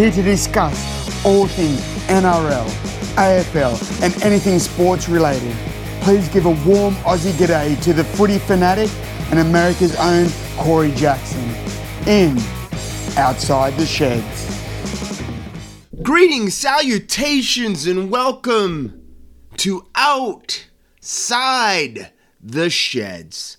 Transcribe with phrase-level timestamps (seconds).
[0.00, 1.78] here to discuss all things
[2.08, 2.66] NRL,
[3.16, 5.54] AFL, and anything sports related.
[6.00, 8.88] Please give a warm Aussie g'day to the footy fanatic
[9.30, 10.26] and America's own
[10.56, 11.44] Corey Jackson
[12.08, 12.38] in
[13.18, 14.48] Outside the Sheds.
[16.00, 19.02] Greetings, salutations, and welcome
[19.58, 20.70] to Outside
[22.40, 23.58] the Sheds.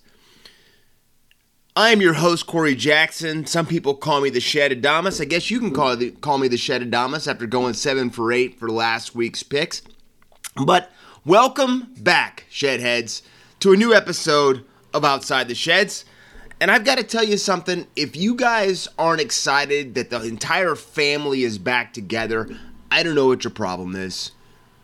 [1.73, 3.45] I am your host, Corey Jackson.
[3.45, 5.21] Some people call me the Shed Adamas.
[5.21, 8.33] I guess you can call, the, call me the Shed Adamas after going 7 for
[8.33, 9.81] 8 for last week's picks.
[10.65, 10.91] But
[11.25, 13.21] welcome back, Shedheads,
[13.61, 16.03] to a new episode of Outside the Sheds.
[16.59, 17.87] And I've got to tell you something.
[17.95, 22.49] If you guys aren't excited that the entire family is back together,
[22.91, 24.31] I don't know what your problem is.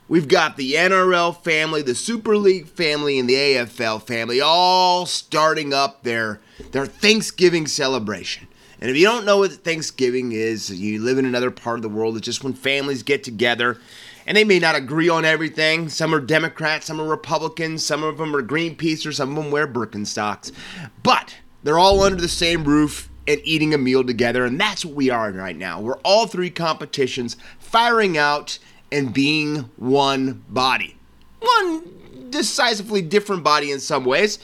[0.09, 5.73] We've got the NRL family, the Super League family, and the AFL family all starting
[5.73, 6.39] up their,
[6.71, 8.47] their Thanksgiving celebration.
[8.79, 11.89] And if you don't know what Thanksgiving is, you live in another part of the
[11.89, 13.79] world, it's just when families get together
[14.25, 15.89] and they may not agree on everything.
[15.89, 19.51] Some are Democrats, some are Republicans, some of them are Greenpeace, or some of them
[19.51, 20.51] wear Birkenstocks.
[21.01, 24.95] But they're all under the same roof and eating a meal together, and that's what
[24.95, 25.81] we are right now.
[25.81, 28.59] We're all three competitions firing out
[28.91, 30.97] and being one body.
[31.39, 34.39] One decisively different body in some ways,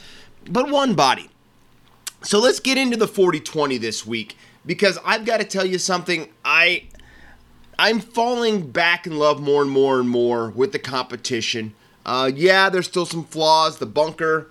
[0.49, 1.30] but one body.
[2.22, 6.30] So let's get into the 40-20 this week because I've got to tell you something.
[6.45, 6.88] I
[7.77, 11.73] I'm falling back in love more and more and more with the competition.
[12.05, 13.80] Uh, yeah, there's still some flaws.
[13.80, 14.49] The bunker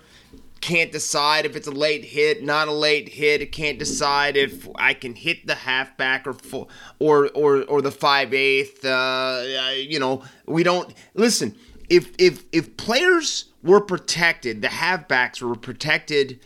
[0.63, 3.41] can't decide if it's a late hit, not a late hit.
[3.41, 7.91] It can't decide if I can hit the halfback or full, or or or the
[7.91, 8.85] five eighth.
[8.85, 9.43] Uh,
[9.75, 11.57] you know, we don't listen.
[11.89, 16.39] If if if players were protected, the halfbacks were protected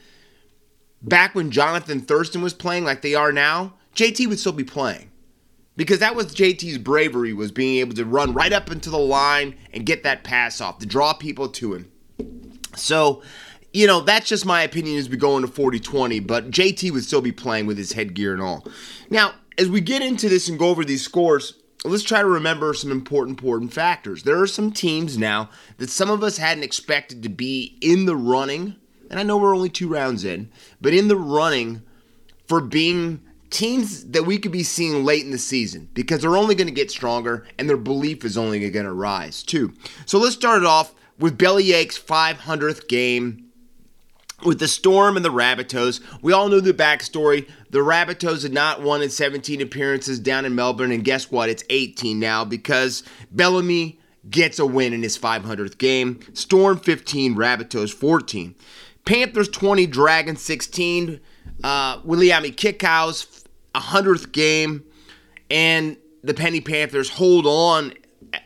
[1.03, 3.75] back when Jonathan Thurston was playing like they are now.
[3.95, 5.11] JT would still be playing
[5.75, 9.55] because that was JT's bravery was being able to run right up into the line
[9.73, 11.91] and get that pass off to draw people to him.
[12.75, 13.21] So,
[13.77, 17.21] you know, that's just my opinion as we go into 40-20, but JT would still
[17.21, 18.65] be playing with his headgear and all.
[19.11, 21.53] Now, as we get into this and go over these scores,
[21.85, 24.23] let's try to remember some important important factors.
[24.23, 28.15] There are some teams now that some of us hadn't expected to be in the
[28.15, 28.77] running,
[29.11, 30.49] and I know we're only 2 rounds in,
[30.81, 31.83] but in the running
[32.47, 33.21] for being
[33.51, 36.73] teams that we could be seeing late in the season because they're only going to
[36.73, 39.71] get stronger and their belief is only going to rise too.
[40.07, 43.46] So let's start it off with Bellyache's 500th game
[44.43, 46.01] with the Storm and the Rabbitohs.
[46.21, 47.49] We all know the backstory.
[47.71, 51.49] The Rabbitohs had not won in 17 appearances down in Melbourne, and guess what?
[51.49, 53.99] It's 18 now because Bellamy
[54.29, 56.19] gets a win in his 500th game.
[56.33, 58.55] Storm 15, Rabbitohs 14.
[59.05, 61.19] Panthers 20, Dragons 16.
[61.63, 64.83] Uh, Viliame Kikau's 100th game,
[65.49, 67.93] and the Penny Panthers hold on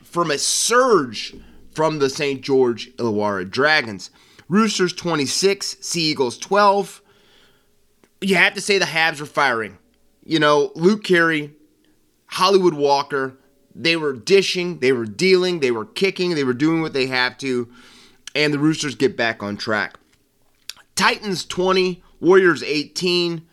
[0.03, 1.35] from a surge
[1.73, 2.41] from the St.
[2.41, 4.11] George Illawarra Dragons.
[4.51, 7.01] Roosters 26, Sea Eagles 12.
[8.19, 9.77] You have to say the Habs are firing.
[10.25, 11.53] You know, Luke Keary,
[12.25, 13.37] Hollywood Walker,
[13.73, 17.37] they were dishing, they were dealing, they were kicking, they were doing what they have
[17.37, 17.69] to,
[18.35, 19.97] and the Roosters get back on track.
[20.97, 23.47] Titans 20, Warriors 18.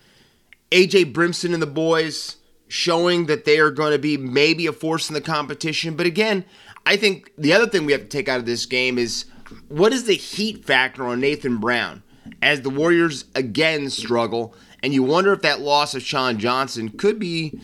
[0.73, 5.09] AJ Brimson and the boys showing that they are going to be maybe a force
[5.09, 5.95] in the competition.
[5.95, 6.45] But again,
[6.85, 9.27] I think the other thing we have to take out of this game is
[9.69, 12.03] what is the heat factor on Nathan Brown
[12.43, 14.55] as the Warriors again struggle?
[14.83, 17.59] And you wonder if that loss of Shaun Johnson could be,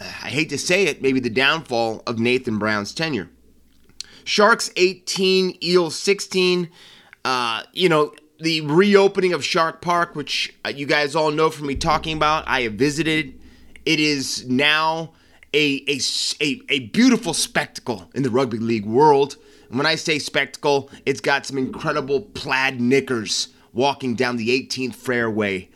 [0.00, 3.30] I hate to say it, maybe the downfall of Nathan Brown's tenure.
[4.24, 6.68] Sharks 18, Eels 16.
[7.24, 11.68] Uh, you know, the reopening of Shark Park, which uh, you guys all know from
[11.68, 13.40] me talking about, I have visited.
[13.84, 15.12] It is now
[15.54, 16.00] a, a,
[16.40, 19.36] a, a beautiful spectacle in the rugby league world.
[19.68, 25.68] When I say spectacle, it's got some incredible plaid knickers walking down the 18th fairway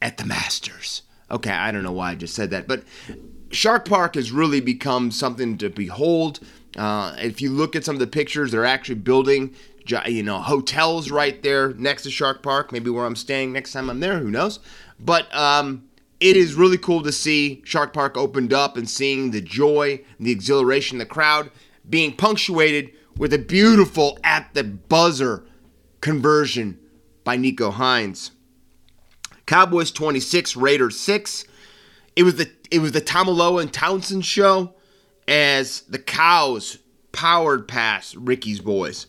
[0.00, 1.02] at the Masters.
[1.30, 2.84] Okay, I don't know why I just said that, but
[3.50, 6.40] Shark Park has really become something to behold.
[6.76, 9.54] Uh, if you look at some of the pictures, they're actually building
[10.06, 13.90] you know, hotels right there next to Shark Park, maybe where I'm staying next time
[13.90, 14.60] I'm there, who knows.
[15.00, 15.88] But um,
[16.20, 20.26] it is really cool to see Shark Park opened up and seeing the joy and
[20.26, 21.50] the exhilaration, the crowd
[21.88, 25.44] being punctuated with a beautiful at the buzzer
[26.00, 26.78] conversion
[27.24, 28.30] by Nicho Hynes.
[29.46, 31.44] Cowboys 26, Raiders 6.
[32.16, 34.74] It was the it was the Taumalolo and Townsend show
[35.28, 36.78] as the Cows
[37.12, 39.06] powered past Ricky's boys.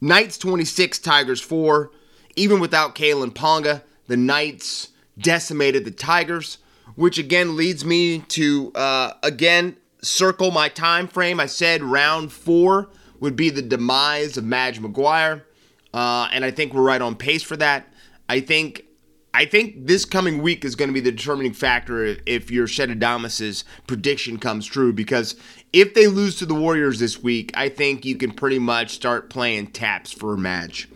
[0.00, 1.90] Knights 26, Tigers 4.
[2.36, 4.88] Even without Kalyn Ponga, the Knights
[5.18, 6.58] decimated the Tigers.
[6.96, 11.40] which again leads me to uh, again circle my time frame.
[11.40, 15.44] I said round four would be the demise of Madge Maguire,
[15.92, 17.86] uh, and I think we're right on pace for that.
[18.28, 18.84] I think
[19.32, 22.90] I think this coming week is going to be the determining factor if, your Shed
[22.90, 24.92] Adamas's prediction comes true.
[24.92, 25.36] Because
[25.72, 29.30] if they lose to the Warriors this week, I think you can pretty much start
[29.30, 30.88] playing taps for a match.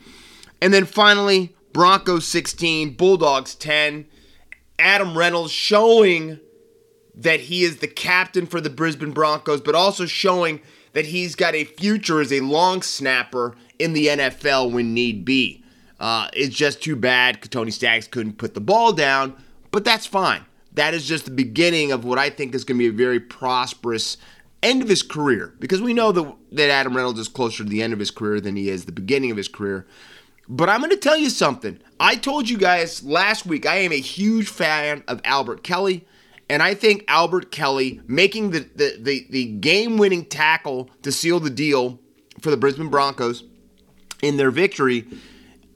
[0.60, 4.06] And then finally, Broncos 16, Bulldogs 10.
[4.80, 6.40] Adam Reynolds showing
[7.14, 10.60] that he is the captain for the Brisbane Broncos, but also showing
[10.92, 15.62] that he's got a future as a long snapper in the NFL when need be.
[16.00, 19.34] Uh, it's just too bad Tony Staggs couldn't put the ball down,
[19.70, 20.44] but that's fine.
[20.72, 23.20] That is just the beginning of what I think is going to be a very
[23.20, 24.16] prosperous
[24.62, 27.82] end of his career because we know that, that Adam Reynolds is closer to the
[27.82, 29.86] end of his career than he is the beginning of his career.
[30.48, 31.78] But I'm going to tell you something.
[32.00, 36.06] I told you guys last week I am a huge fan of Albert Kelly.
[36.48, 41.40] And I think Albert Kelly making the, the, the, the game winning tackle to seal
[41.40, 41.98] the deal
[42.40, 43.44] for the Brisbane Broncos
[44.22, 45.06] in their victory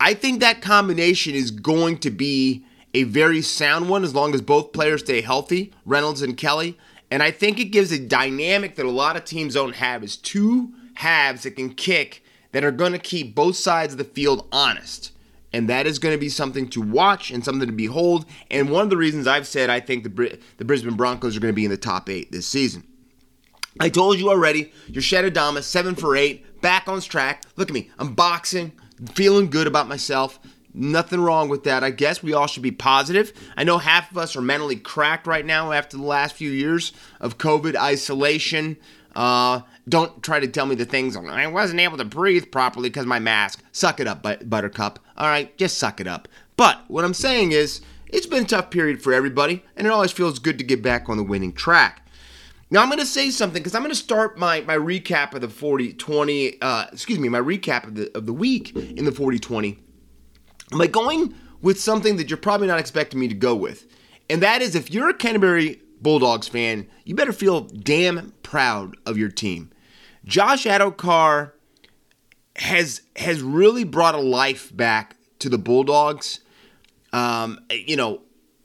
[0.01, 4.41] I think that combination is going to be a very sound one as long as
[4.41, 6.79] both players stay healthy, Reynolds and Kelly.
[7.11, 10.17] And I think it gives a dynamic that a lot of teams don't have is
[10.17, 12.23] two halves that can kick
[12.53, 15.13] that are going to keep both sides of the field honest.
[15.53, 18.27] And that is going to be something to watch and something to behold.
[18.51, 21.53] And one of the reasons I've said I think the, the Brisbane Broncos are going
[21.53, 22.85] to be in the top eight this season.
[23.81, 27.45] I told you already, your Adamas, seven for eight, back on track.
[27.57, 28.73] Look at me, I'm boxing,
[29.15, 30.41] feeling good about myself.
[30.75, 31.83] Nothing wrong with that.
[31.83, 33.33] I guess we all should be positive.
[33.57, 36.93] I know half of us are mentally cracked right now after the last few years
[37.21, 38.77] of COVID isolation.
[39.19, 43.05] Uh, don't try to tell me the things I wasn't able to breathe properly because
[43.05, 43.61] my mask.
[43.73, 45.01] Suck it up, Buttercup.
[45.17, 46.29] All right, just suck it up.
[46.57, 50.13] But what I'm saying is, it's been a tough period for everybody, and it always
[50.13, 52.07] feels good to get back on the winning track.
[52.71, 55.41] Now I'm going to say something because I'm going to start my, my recap of
[55.41, 59.79] the 40-20, uh, excuse me, my recap of the of the week in the 40-20
[60.79, 63.85] by going with something that you're probably not expecting me to go with,
[64.31, 69.19] and that is if you're a Canterbury Bulldogs fan, you better feel damn proud of
[69.19, 69.71] your team.
[70.25, 71.55] Josh Addo-Carr
[72.57, 76.41] has has really brought a life back to the Bulldogs.
[77.13, 78.23] Um, you know,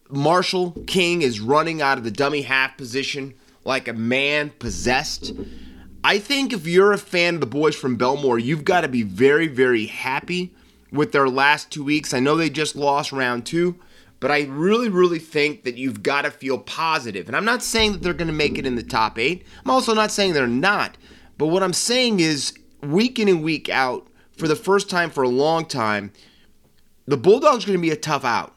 [0.09, 3.33] Marshall King is running out of the dummy half position
[3.63, 5.31] like a man possessed.
[6.03, 9.03] I think if you're a fan of the boys from Belmore, you've got to be
[9.03, 10.53] very, very happy
[10.91, 12.13] with their last two weeks.
[12.13, 13.79] I know they just lost round two,
[14.23, 17.27] but I really, really think that you've got to feel positive.
[17.27, 19.45] And I'm not saying that they're going to make it in the top eight.
[19.65, 20.95] I'm also not saying they're not.
[21.37, 25.23] But what I'm saying is, week in and week out, for the first time for
[25.23, 26.13] a long time,
[27.05, 28.55] the Bulldogs are going to be a tough out.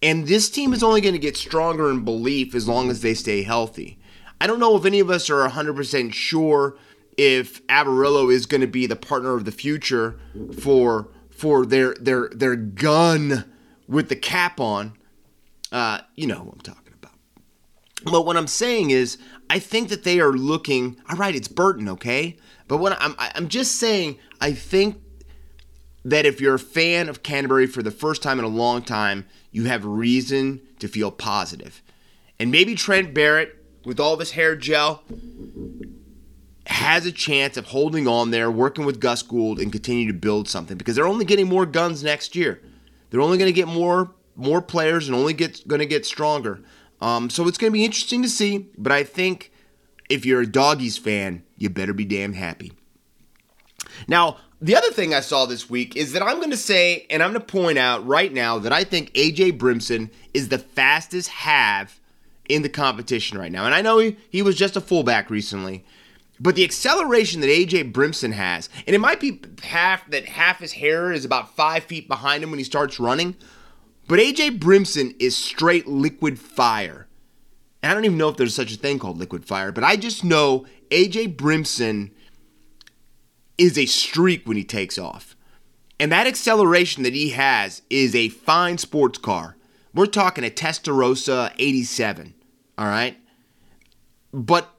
[0.00, 3.12] And this team is only going to get stronger in belief as long as they
[3.12, 3.98] stay healthy.
[4.40, 6.78] I don't know if any of us are 100% sure
[7.18, 10.18] if Averillo is going to be the partner of the future
[10.58, 13.51] for for their their their gun
[13.92, 14.94] with the cap on.
[15.70, 17.12] Uh, you know who I'm talking about.
[18.04, 19.18] But what I'm saying is,
[19.48, 20.96] I think that they are looking.
[21.08, 22.36] All right, it's Burton, okay.
[22.66, 25.00] But what I'm I'm just saying, I think
[26.04, 29.26] that if you're a fan of Canterbury for the first time in a long time,
[29.52, 31.82] you have reason to feel positive.
[32.40, 35.02] And maybe Trent Barrett with all of his hair gel,
[36.66, 40.48] has a chance of holding on there, working with Gus Gould, and continue to build
[40.48, 42.60] something because they're only getting more guns next year.
[43.12, 46.62] They're only going to get more more players and only get going to get stronger.
[47.02, 48.70] Um, so it's going to be interesting to see.
[48.78, 49.52] But I think
[50.08, 52.72] if you're a doggies fan, you better be damn happy.
[54.08, 57.22] Now, the other thing I saw this week is that I'm going to say, and
[57.22, 61.28] I'm going to point out right now that I think AJ Brimson is the fastest
[61.28, 62.00] half
[62.48, 63.66] in the competition right now.
[63.66, 65.84] And I know he, he was just a fullback recently,
[66.42, 70.72] but the acceleration that AJ Brimson has, and it might be half that half his
[70.72, 73.36] hair is about five feet behind him when he starts running,
[74.08, 77.06] but AJ Brimson is straight liquid fire.
[77.80, 79.94] And I don't even know if there's such a thing called liquid fire, but I
[79.94, 82.10] just know AJ Brimson
[83.56, 85.36] is a streak when he takes off.
[86.00, 89.56] And that acceleration that he has is a fine sports car.
[89.94, 92.34] We're talking a Testarossa 87,
[92.76, 93.16] all right?
[94.32, 94.74] But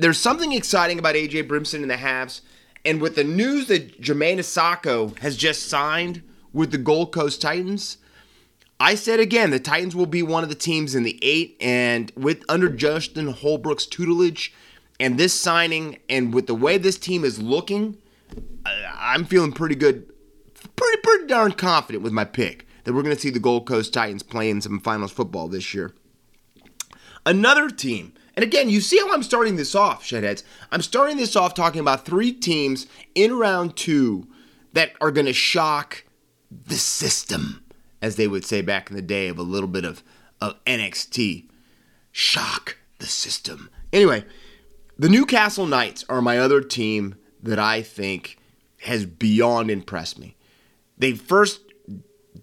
[0.00, 2.42] there's something exciting about AJ Brimson in the halves.
[2.84, 7.98] And with the news that Jamayne Isaako has just signed with the Gold Coast Titans,
[8.78, 11.56] I said again, the Titans will be one of the teams in the eight.
[11.60, 14.54] And with under Justin Holbrook's tutelage
[14.98, 17.98] and this signing, and with the way this team is looking,
[18.94, 20.10] I'm feeling pretty good,
[20.76, 23.92] pretty pretty darn confident with my pick that we're going to see the Gold Coast
[23.92, 25.92] Titans playing some finals football this year.
[27.26, 30.42] Another team, and again, you see how I'm starting this off, Shedheads.
[30.70, 34.28] I'm starting this off talking about three teams in round two
[34.72, 36.04] that are going to shock
[36.50, 37.64] the system,
[38.00, 40.02] as they would say back in the day of a little bit of,
[40.40, 41.48] of NXT.
[42.12, 43.70] Shock the system.
[43.92, 44.24] Anyway,
[44.98, 48.38] the Newcastle Knights are my other team that I think
[48.82, 50.36] has beyond impressed me.
[50.98, 51.60] They first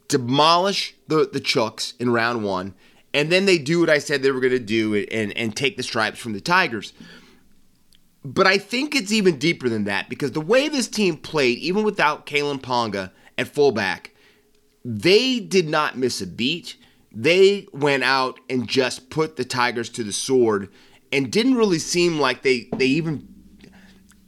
[0.08, 2.74] demolish the, the Chooks in round one,
[3.14, 5.78] and then they do what I said they were going to do and, and take
[5.78, 6.94] the stripes from the Tigers.
[8.24, 11.84] But I think it's even deeper than that because the way this team played, even
[11.84, 14.14] without Kalyn Ponga at fullback,
[14.84, 16.76] they did not miss a beat.
[17.12, 20.70] They went out and just put the Tigers to the sword
[21.12, 23.28] and didn't really seem like they, they even,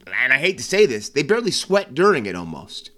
[0.05, 2.91] and I hate to say this, they barely sweat during it almost.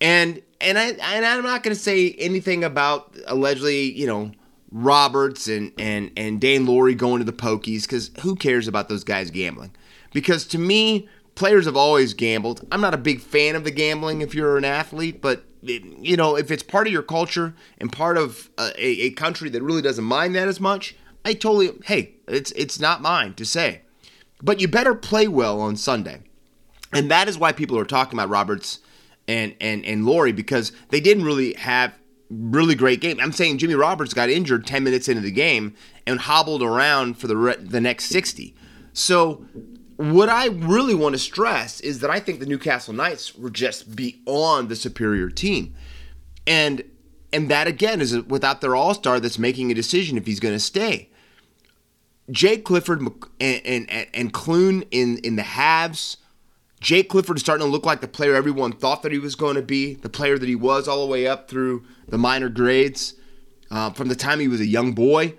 [0.00, 4.32] And and I and I'm not going to say anything about allegedly, you know,
[4.70, 9.04] Roberts and and and Daine Laurie going to the Pokies because who cares about those
[9.04, 9.72] guys gambling?
[10.12, 12.66] Because to me, players have always gambled.
[12.72, 16.16] I'm not a big fan of the gambling if you're an athlete, but it, you
[16.16, 19.82] know, if it's part of your culture and part of a, a country that really
[19.82, 23.82] doesn't mind that as much, I totally hey, it's it's not mine to say.
[24.42, 26.20] But you better play well on Sunday.
[26.92, 28.80] And that is why people are talking about Roberts
[29.28, 31.94] and and and Laurie because they didn't really have
[32.30, 33.18] really great game.
[33.20, 35.74] I'm saying Jimmy Roberts got injured 10 minutes into the game
[36.06, 38.54] and hobbled around for the re- the next 60.
[38.92, 39.44] So
[39.96, 43.96] what I really want to stress is that I think the Newcastle Knights were just
[43.96, 45.74] beyond the superior team.
[46.46, 46.84] And
[47.32, 50.60] and that again is without their all-star that's making a decision if he's going to
[50.60, 51.10] stay.
[52.30, 53.02] Jake Clifford
[53.40, 56.16] and, and, and Clune in, in the halves
[56.86, 59.56] Jake Clifford is starting to look like the player everyone thought that he was going
[59.56, 63.14] to be, the player that he was all the way up through the minor grades
[63.72, 65.34] uh, from the time he was a young boy.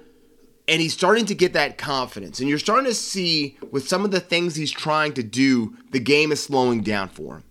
[0.67, 2.41] And he's starting to get that confidence.
[2.41, 6.01] And you're starting to see with some of the things he's trying to do, the
[6.01, 7.43] game is slowing down for him.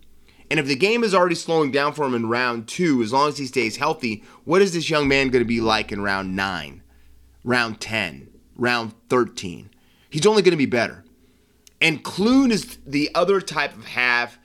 [0.51, 3.29] And if the game is already slowing down for him in round two, as long
[3.29, 6.35] as he stays healthy, what is this young man going to be like in round
[6.35, 6.83] nine,
[7.43, 9.71] round 10, round 13?
[10.11, 11.03] He's only going to be better.
[11.81, 14.39] And Clune is the other type of half,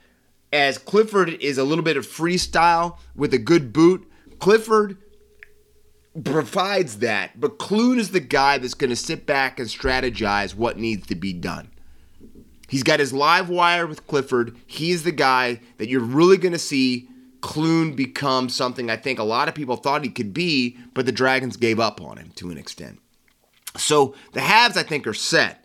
[0.51, 4.09] as Clifford is a little bit of freestyle with a good boot.
[4.39, 4.97] Clifford
[6.23, 10.77] provides that, but Clune is the guy that's going to sit back and strategize what
[10.77, 11.71] needs to be done.
[12.69, 14.55] He's got his live wire with Clifford.
[14.65, 17.07] He's the guy that you're really going to see
[17.41, 21.11] Clune become something I think a lot of people thought he could be, but the
[21.11, 22.99] Dragons gave up on him to an extent.
[23.75, 25.62] So the halves, I think, are set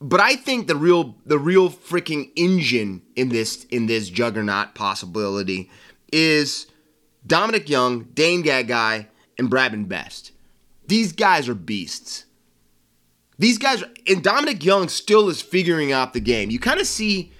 [0.00, 5.70] but I think the real the real freaking engine in this in this juggernaut possibility
[6.12, 6.66] is
[7.26, 9.06] Dominic Young, Dane Gagai,
[9.38, 10.32] and Bradman Best.
[10.86, 12.24] These guys are beasts.
[13.38, 16.50] These guys are, and Dominic Young still is figuring out the game.
[16.50, 17.32] You kind of see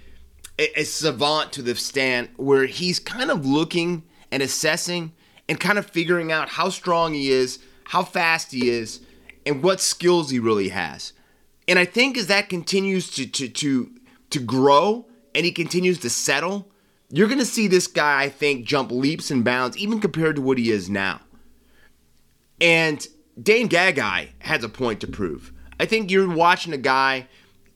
[0.58, 5.12] a, a savant to the stand where he's kind of looking and assessing
[5.48, 9.00] and kind of figuring out how strong he is, how fast he is,
[9.46, 11.12] and what skills he really has.
[11.68, 13.92] And I think as that continues to to to
[14.30, 16.70] to grow and he continues to settle,
[17.10, 20.42] you're going to see this guy I think jump leaps and bounds even compared to
[20.42, 21.20] what he is now.
[22.60, 23.06] And
[23.40, 25.52] Dane Gagai has a point to prove.
[25.78, 27.28] I think you're watching a guy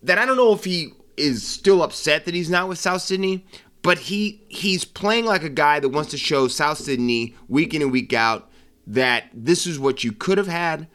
[0.02, 3.44] that I don't know if he is still upset that he's not with South Sydney,
[3.82, 7.82] but he he's playing like a guy that wants to show South Sydney week in
[7.82, 8.50] and week out
[8.86, 10.88] that this is what you could have had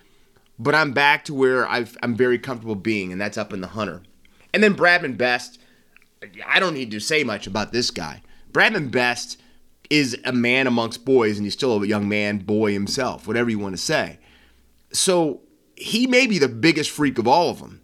[0.59, 3.67] but I'm back to where i am very comfortable being, and that's up in the
[3.67, 4.01] Hunter.
[4.53, 5.59] And then Bradman Best,
[6.45, 8.21] I don't need to say much about this guy.
[8.51, 9.39] Bradman Best
[9.89, 13.59] is a man amongst boys, and he's still a young man, boy himself, whatever you
[13.59, 14.19] want to say.
[14.91, 15.41] So
[15.75, 17.81] he may be the biggest freak of all of them.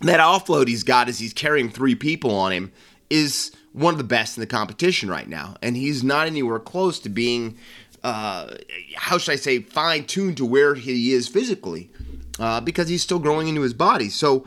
[0.00, 2.72] That offload he's got as he's carrying three people on him
[3.10, 5.56] is one of the best in the competition right now.
[5.62, 7.56] And he's not anywhere close to being
[8.04, 8.54] uh,
[8.96, 11.90] how should I say, fine tuned to where he is physically
[12.38, 14.10] uh, because he's still growing into his body.
[14.10, 14.46] So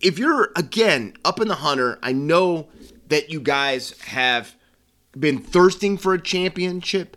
[0.00, 2.68] if you're, again, up in the hunter, I know
[3.08, 4.56] that you guys have
[5.18, 7.16] been thirsting for a championship.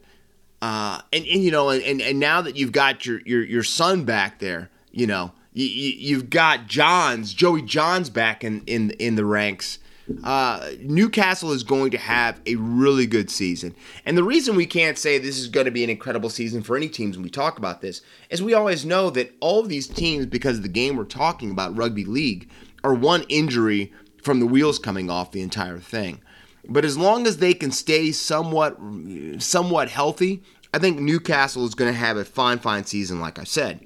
[0.62, 4.06] Uh, and, and you know, and, and now that you've got your, your, your son
[4.06, 9.16] back there, you know, you, you, have got Johns, Joey Johns back in, in, in
[9.16, 9.80] the ranks
[10.24, 13.74] uh, Newcastle is going to have a really good season.
[14.06, 16.76] And the reason we can't say this is going to be an incredible season for
[16.76, 19.88] any teams when we talk about this is we always know that all of these
[19.88, 22.50] teams, because of the game we're talking about, rugby league,
[22.84, 26.22] are one injury from the wheels coming off the entire thing.
[26.68, 28.78] But as long as they can stay somewhat
[29.40, 30.42] somewhat healthy,
[30.74, 33.86] I think Newcastle is going to have a fine, fine season, like I said.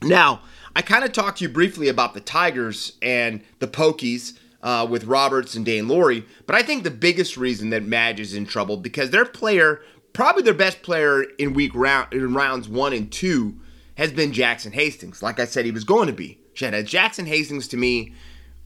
[0.00, 0.42] Now,
[0.76, 5.04] I kind of talked to you briefly about the Tigers and the Pokies uh, with
[5.04, 8.76] Roberts and Daine Laurie, but I think the biggest reason that Madge is in trouble
[8.76, 9.80] because their player,
[10.12, 13.58] probably their best player in week round in rounds one and two,
[13.96, 15.22] has been Jackson Hastings.
[15.22, 16.38] Like I said, he was going to be.
[16.54, 18.14] Jackson Hastings to me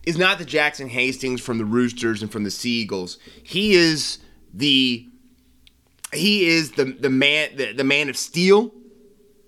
[0.07, 3.19] is not the Jackson Hastings from the Roosters and from the Seagulls.
[3.43, 4.19] He is
[4.53, 5.07] the
[6.13, 8.73] he is the the man the, the man of steel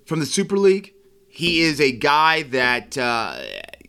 [0.07, 0.93] from the Super League.
[1.29, 3.41] He is a guy that, uh,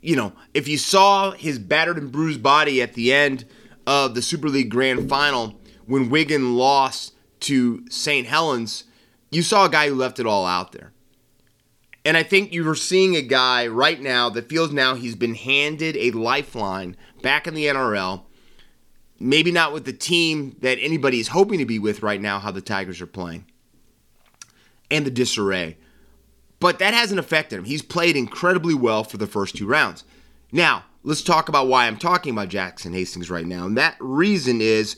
[0.06, 3.44] you know, if you saw his battered and bruised body at the end
[3.88, 8.28] of the Super League Grand Final when Wigan lost to St.
[8.28, 8.84] Helens,
[9.32, 10.94] you saw a guy who left it all out there.
[12.06, 15.98] And I think you're seeing a guy right now that feels now he's been handed
[15.98, 18.26] a lifeline back in the NRL.
[19.20, 22.52] Maybe not with the team that anybody is hoping to be with right now, how
[22.52, 23.46] the Tigers are playing,
[24.92, 25.78] and the disarray.
[26.60, 27.66] But that hasn't affected him.
[27.66, 30.04] He's played incredibly well for the first two rounds.
[30.52, 33.66] Now, let's talk about why I'm talking about Jackson Hastings right now.
[33.66, 34.96] And that reason is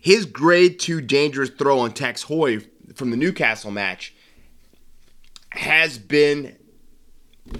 [0.00, 2.60] his grade two dangerous throw on Tex Hoy
[2.94, 4.14] from the Newcastle match
[5.50, 6.56] has been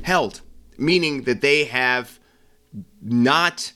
[0.02, 0.40] held,
[0.78, 2.18] meaning that they have
[3.00, 3.72] not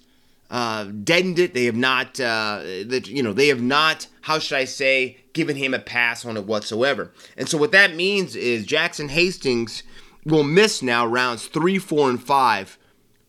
[0.50, 1.54] uh, deadened it.
[1.54, 4.06] They have not, uh, that you know, they have not.
[4.22, 5.18] How should I say?
[5.36, 7.12] Given him a pass on it whatsoever.
[7.36, 9.82] And so what that means is Jackson Hastings
[10.24, 12.78] will miss now rounds three, four, and five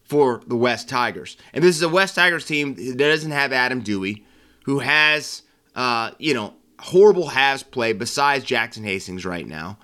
[0.06, 1.36] for the West Tigers.
[1.52, 4.24] And this is a West Tigers team that doesn't have Adam Doueihi,
[4.64, 5.42] who has,
[5.76, 9.78] uh, you know, horrible halves play besides Jackson Hastings right now.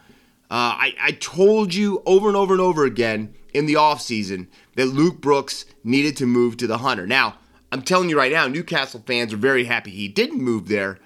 [0.49, 4.85] Uh, I, I told you over and over and over again in the offseason that
[4.85, 7.05] Luke Brooks needed to move to the Hunter.
[7.05, 7.35] Now,
[7.73, 10.99] I'm telling you right now, Newcastle fans are very happy he didn't move there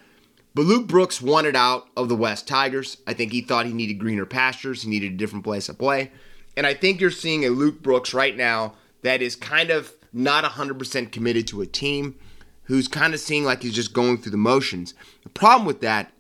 [0.58, 2.98] but Luke Brooks wanted out of the West Tigers.
[3.06, 6.12] I think he thought he needed greener pastures, he needed a different place to play.
[6.56, 10.44] And I think you're seeing a Luke Brooks right now that is kind of not
[10.44, 12.16] 100% committed to a team,
[12.64, 14.96] who's kind of seeing like he's just going through the motions.
[15.22, 16.12] The problem with that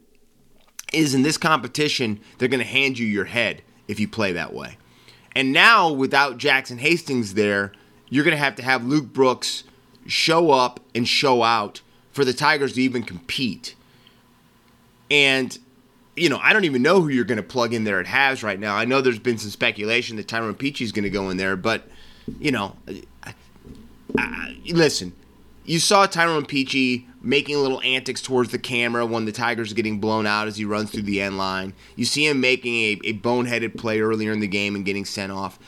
[0.93, 4.53] is in this competition, they're going to hand you your head if you play that
[4.53, 4.77] way.
[5.35, 7.71] And now, without Jackson Hastings there,
[8.07, 9.63] you're going to have to have Luke Brooks
[10.05, 11.81] show up and show out
[12.11, 13.73] for the Tigers to even compete.
[15.09, 15.57] And
[16.17, 18.43] you know, I don't even know who you're going to plug in there at halves
[18.43, 18.75] right now.
[18.75, 21.55] I know there's been some speculation that Tyrone Peachey is going to go in there,
[21.55, 21.83] but
[22.39, 22.75] you know,
[23.23, 23.33] I,
[24.17, 25.13] I, listen,
[25.63, 29.99] you saw Tyrone Peachey making little antics towards the camera when the Tigers are getting
[29.99, 31.73] blown out as he runs through the end line.
[31.95, 35.31] You see him making a, a boneheaded play earlier in the game and getting sent
[35.31, 35.59] off.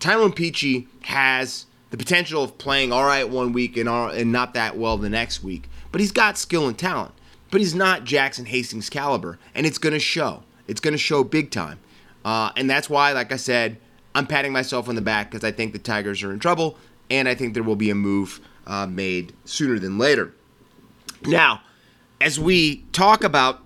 [0.00, 4.54] Tyrone Peachey has the potential of playing all right one week and, all, and not
[4.54, 7.14] that well the next week, but he's got skill and talent
[7.54, 10.42] but he's not Jackson Hastings caliber, and it's going to show.
[10.66, 11.78] It's going to show big time,
[12.24, 13.76] uh, and that's why, like I said,
[14.12, 16.76] I'm patting myself on the back because I think the Tigers are in trouble,
[17.10, 20.34] and I think there will be a move uh, made sooner than later.
[21.24, 21.60] Now,
[22.20, 23.62] as we talk about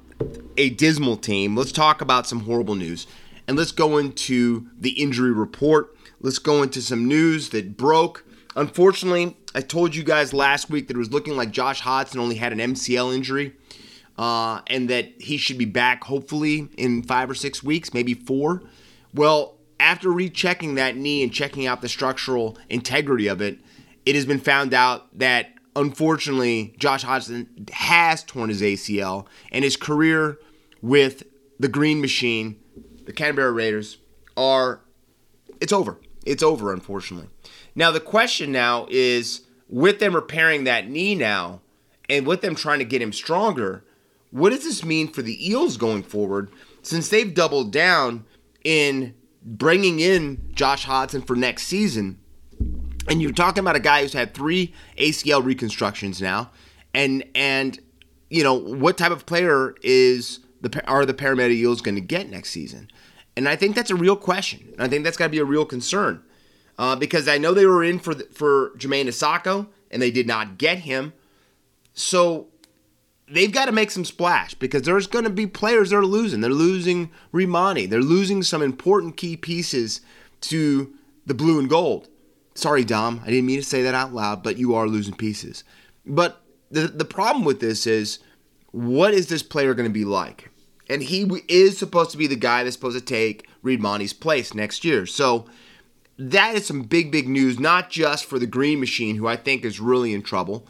[0.58, 3.06] a dismal team, let's talk about some horrible news,
[3.46, 5.96] and let's go into the injury report.
[6.20, 8.26] Let's go into some news that broke.
[8.54, 12.34] Unfortunately, I told you guys last week that it was looking like Josh Hodgson only
[12.34, 13.54] had an MCL injury
[14.18, 18.62] uh, and that he should be back hopefully in five or six weeks, maybe four.
[19.14, 23.60] Well, after rechecking that knee and checking out the structural integrity of it,
[24.04, 29.76] it has been found out that unfortunately Josh Hodgson has torn his ACL and his
[29.76, 30.38] career
[30.82, 31.22] with
[31.60, 32.58] the Green Machine,
[33.04, 33.98] the Canberra Raiders,
[34.36, 34.80] are
[35.60, 35.98] it's over.
[36.26, 37.28] It's over, unfortunately.
[37.74, 41.60] Now the question now is with them repairing that knee now
[42.08, 43.84] and with them trying to get him stronger,
[44.30, 46.50] what does this mean for the Eels going forward
[46.82, 48.24] since they've doubled down
[48.64, 52.18] in bringing in Josh Hodgson for next season?
[53.08, 56.50] And you're talking about a guy who's had three ACL reconstructions now,
[56.92, 57.78] and and
[58.28, 62.28] you know what type of player is the are the Parramatta Eels going to get
[62.28, 62.90] next season?
[63.36, 64.74] And I think that's a real question.
[64.78, 66.22] I think that's got to be a real concern
[66.78, 70.26] uh, because I know they were in for the, for Jamayne Isaako and they did
[70.26, 71.12] not get him.
[71.94, 72.48] So
[73.30, 76.40] they've got to make some splash because there's going to be players that are losing.
[76.40, 77.88] They're losing Rimani.
[77.88, 80.00] They're losing some important key pieces
[80.42, 80.94] to
[81.26, 82.08] the blue and gold.
[82.54, 83.20] Sorry, Dom.
[83.24, 85.64] I didn't mean to say that out loud, but you are losing pieces.
[86.04, 88.18] But the, the problem with this is
[88.72, 90.50] what is this player going to be like?
[90.90, 94.84] And he is supposed to be the guy that's supposed to take Rehmani's place next
[94.84, 95.04] year.
[95.04, 95.46] So
[96.18, 99.64] that is some big, big news, not just for the Green Machine, who I think
[99.64, 100.66] is really in trouble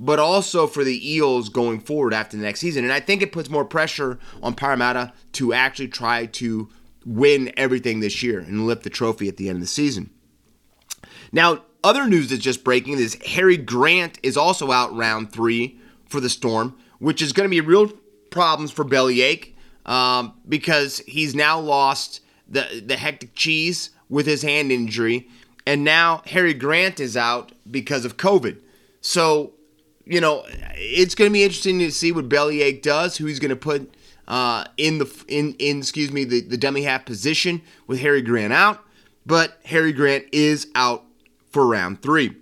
[0.00, 2.84] but also for the Eels going forward after the next season.
[2.84, 6.70] And I think it puts more pressure on Parramatta to actually try to
[7.04, 10.10] win everything this year and lift the trophy at the end of the season.
[11.32, 16.20] Now, other news that's just breaking is Harry Grant is also out round three for
[16.20, 17.92] the Storm, which is going to be real
[18.30, 19.54] problems for Bellyache
[19.86, 25.28] um, because he's now lost the the hectic cheese with his hand injury,
[25.66, 28.60] and now Harry Grant is out because of COVID.
[29.00, 29.54] So,
[30.04, 30.44] you know,
[30.76, 33.94] it's going to be interesting to see what Bellyache does, who he's going to put
[34.28, 38.52] uh, in the in in excuse me the the dummy half position with Harry Grant
[38.52, 38.84] out,
[39.26, 41.04] but Harry Grant is out
[41.50, 42.36] for round three.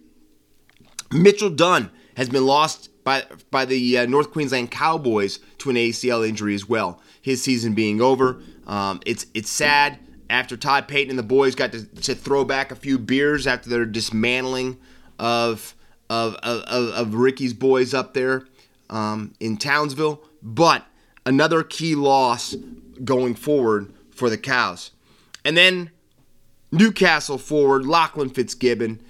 [1.11, 6.29] Mitchell Dunn has been lost by by the uh, North Queensland Cowboys to an ACL
[6.29, 7.01] injury as well.
[7.23, 8.43] His season being over.
[8.67, 12.71] Um, it's it's sad after Todd Payten and the boys got to, to throw back
[12.71, 14.77] a few beers after their dismantling
[15.19, 15.75] of
[16.09, 18.47] of of, of Ricky's boys up there
[18.91, 20.23] um, in Townsville.
[20.43, 20.85] But
[21.27, 22.55] another key loss
[23.05, 24.91] going forward for the Cows.
[25.45, 25.91] And then
[26.71, 29.01] Newcastle forward Lachlan Fitzgibbon.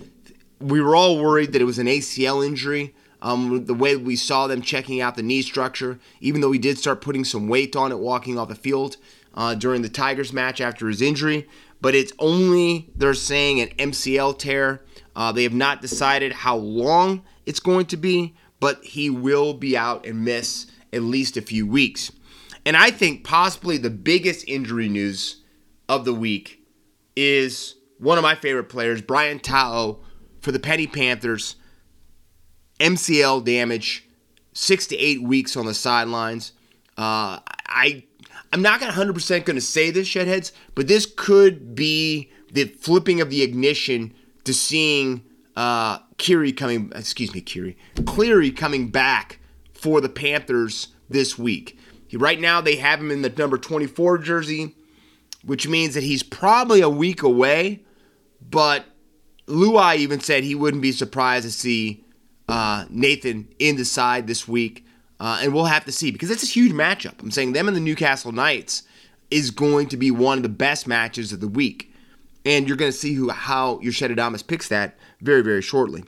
[0.61, 2.95] We were all worried that it was an ACL injury.
[3.21, 6.79] Um, the way we saw them checking out the knee structure, even though he did
[6.79, 8.97] start putting some weight on it walking off the field
[9.35, 11.49] uh, during the Tigers match after his injury.
[11.81, 14.83] But it's only, they're saying, an MCL tear.
[15.19, 19.77] Uh, they have not decided how long it's going to be, but he will be
[19.77, 22.13] out and miss at least a few weeks.
[22.65, 25.43] And I think possibly the biggest injury news
[25.89, 26.65] of the week
[27.17, 29.99] is one of my favorite players, Brian To'o,
[30.41, 31.57] for the Penny Panthers.
[32.79, 34.09] MCL damage,
[34.53, 36.53] six to eight weeks on the sidelines.
[36.97, 38.05] Uh, I
[38.53, 43.31] I'm not 100% going to say this, Shedheads, but this could be the flipping of
[43.31, 44.15] the ignition
[44.49, 45.23] to seeing
[45.57, 49.41] uh, Kiri coming, excuse me, Kiri, Cleary coming back
[49.75, 51.79] for the Panthers this week.
[52.07, 54.75] He, right now, they have him in the number 24 jersey,
[55.45, 57.85] which means that he's probably a week away,
[58.41, 58.87] but
[59.47, 62.03] Luai even said he wouldn't be surprised to see
[62.49, 64.87] uh, Nathan in the side this week.
[65.21, 67.21] Uh, and we'll have to see because it's a huge matchup.
[67.21, 68.85] I'm saying them and the Newcastle Knights
[69.31, 71.88] is going to be one of the best matches of the week.
[72.49, 76.03] And you're going to see who how your Shedadamas picks that very, very shortly.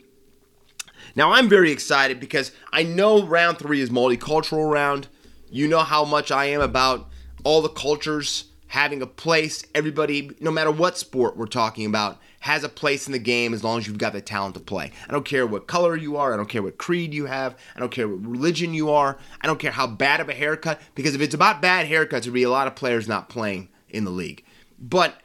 [1.14, 5.08] Now, I'm very excited because I know round three is multicultural round.
[5.50, 7.10] You know how much I am about
[7.44, 9.66] all the cultures having a place.
[9.74, 13.62] Everybody, no matter what sport we're talking about, has a place in the game as
[13.62, 14.92] long as you've got the talent to play.
[15.06, 16.32] I don't care what color you are.
[16.32, 17.54] I don't care what creed you have.
[17.76, 19.18] I don't care what religion you are.
[19.42, 20.80] I don't care how bad of a haircut.
[20.94, 24.06] Because if it's about bad haircuts, there'd be a lot of players not playing in
[24.06, 24.42] the league.
[24.78, 25.20] But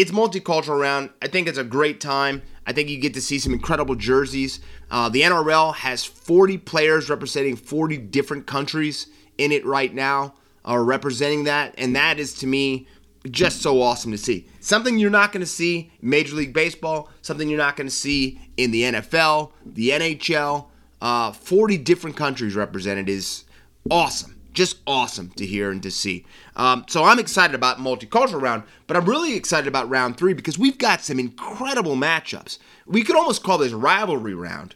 [0.00, 1.10] it's multicultural around.
[1.20, 2.40] I think it's a great time.
[2.66, 4.60] I think you get to see some incredible jerseys.
[4.90, 10.32] Uh, the NRL has 40 players representing 40 different countries in it right now,
[10.64, 12.88] are representing that, and that is to me
[13.30, 14.48] just so awesome to see.
[14.60, 17.94] Something you're not going to see in Major League Baseball, something you're not going to
[17.94, 20.66] see in the NFL, the NHL.
[21.02, 23.44] Uh, 40 different countries represented is
[23.90, 24.39] awesome.
[24.52, 26.26] Just awesome to hear and to see.
[26.56, 30.58] Um, so I'm excited about multicultural round, but I'm really excited about round three because
[30.58, 32.58] we've got some incredible matchups.
[32.86, 34.74] We could almost call this rivalry round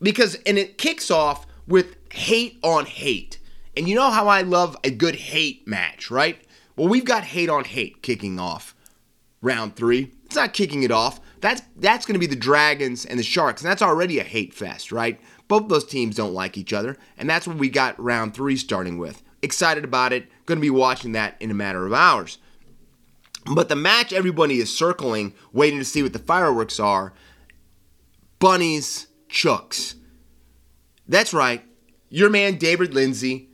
[0.00, 3.38] because, and it kicks off with hate on hate.
[3.76, 6.38] And you know how I love a good hate match, right?
[6.76, 8.74] Well, we've got hate on hate kicking off
[9.42, 10.12] round three.
[10.26, 11.20] It's not kicking it off.
[11.40, 14.52] That's that's going to be the Dragons and the Sharks, and that's already a hate
[14.52, 15.20] fest, right?
[15.48, 18.98] Both those teams don't like each other, and that's what we got round three starting
[18.98, 19.22] with.
[19.42, 20.28] Excited about it.
[20.44, 22.38] Going to be watching that in a matter of hours.
[23.44, 27.12] But the match everybody is circling, waiting to see what the fireworks are.
[28.40, 29.94] Bunnies, Chooks.
[31.06, 31.62] That's right.
[32.08, 33.48] Your man David Lindsay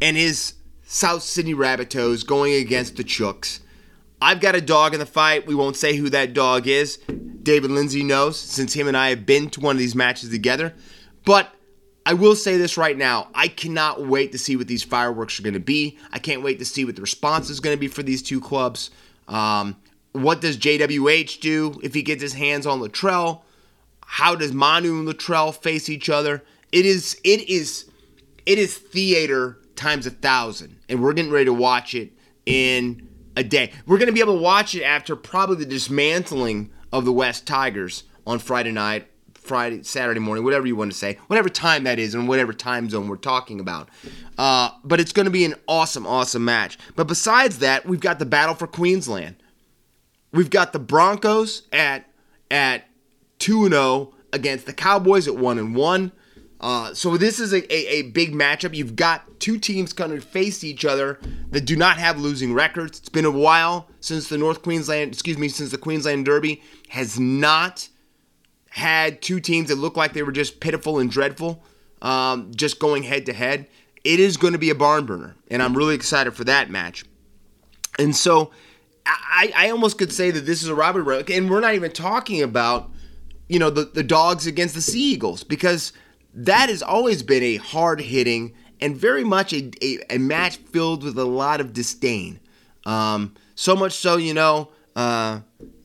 [0.00, 3.60] and his South Sydney Rabbitohs going against the Chooks.
[4.20, 5.46] I've got a dog in the fight.
[5.46, 6.98] We won't say who that dog is.
[7.42, 10.74] David Lindsay knows since him and I have been to one of these matches together.
[11.24, 11.54] But
[12.04, 13.28] I will say this right now.
[13.34, 15.98] I cannot wait to see what these fireworks are going to be.
[16.12, 18.40] I can't wait to see what the response is going to be for these two
[18.40, 18.90] clubs.
[19.28, 19.76] Um,
[20.12, 23.42] what does JWH do if he gets his hands on Latrell?
[24.04, 26.42] How does Manu and Latrell face each other?
[26.70, 27.90] It is it is
[28.44, 32.12] it is theater times a thousand, and we're getting ready to watch it
[32.44, 33.72] in a day.
[33.86, 37.46] We're going to be able to watch it after probably the dismantling of the West
[37.46, 39.08] Tigers on Friday night,
[39.42, 42.88] Friday, Saturday morning, whatever you want to say, whatever time that is, and whatever time
[42.88, 43.88] zone we're talking about.
[44.38, 46.78] Uh, but it's going to be an awesome, awesome match.
[46.94, 49.36] But besides that, we've got the battle for Queensland.
[50.32, 52.08] We've got the Broncos at
[52.50, 52.84] at
[53.38, 56.12] two and zero oh against the Cowboys at one and one.
[56.60, 58.72] Uh, so this is a, a, a, big matchup.
[58.72, 61.18] You've got two teams kind of face each other
[61.50, 63.00] that do not have losing records.
[63.00, 67.18] It's been a while since the North Queensland, excuse me, since the Queensland Derby has
[67.18, 67.88] not
[68.72, 71.62] had two teams that looked like they were just pitiful and dreadful,
[72.00, 73.66] um, just going head to head.
[74.02, 77.04] It is going to be a barn burner, and I'm really excited for that match.
[77.98, 78.50] And so
[79.06, 82.42] I, I almost could say that this is a robbery, and we're not even talking
[82.42, 82.90] about
[83.48, 85.92] you know the, the dogs against the Sea Eagles because
[86.34, 91.04] that has always been a hard hitting and very much a, a, a, match filled
[91.04, 92.40] with a lot of disdain.
[92.86, 95.40] Um, so much so, you know, uh,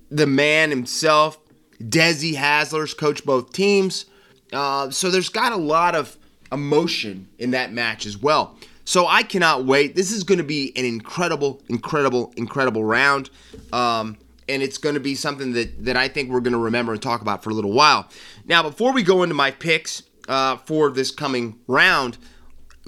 [0.09, 1.37] the man himself,
[1.81, 4.05] Desi Hasler's coached both teams.
[4.51, 6.17] Uh, so there's got a lot of
[6.51, 8.57] emotion in that match as well.
[8.85, 9.95] So I cannot wait.
[9.95, 13.29] This is going to be an incredible, incredible, incredible round.
[13.73, 16.93] Um, and it's going to be something that, that I think we're going to remember
[16.93, 18.07] and talk about for a little while.
[18.45, 22.17] Now, before we go into my picks uh, for this coming round,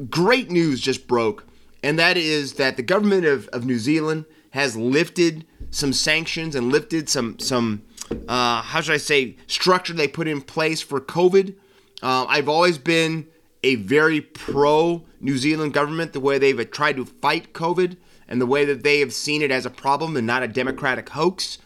[0.10, 1.46] great news just broke,
[1.84, 6.72] and that is that the government of, of New Zealand has lifted some sanctions and
[6.72, 7.84] lifted some some
[8.28, 11.56] uh, how should I say structure they put in place for COVID.
[12.02, 13.28] Uh, I've always been
[13.64, 18.46] a very pro New Zealand government, the way they've tried to fight COVID and the
[18.46, 21.58] way that they have seen it as a problem and not a democratic hoax.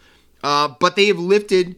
[0.43, 1.75] Uh, but they have lifted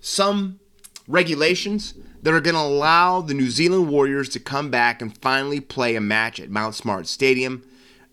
[0.00, 0.60] some
[1.06, 5.60] regulations that are going to allow the New Zealand Warriors to come back and finally
[5.60, 7.64] play a match at Mount Smart Stadium.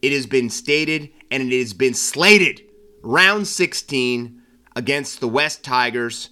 [0.01, 2.61] It has been stated and it has been slated
[3.01, 4.41] round 16
[4.75, 6.29] against the West Tigers.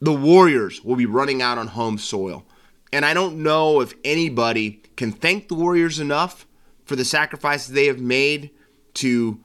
[0.00, 2.44] The Warriors will be running out on home soil.
[2.92, 6.46] And I don't know if anybody can thank the Warriors enough
[6.84, 8.50] for the sacrifices they have made
[8.94, 9.40] to,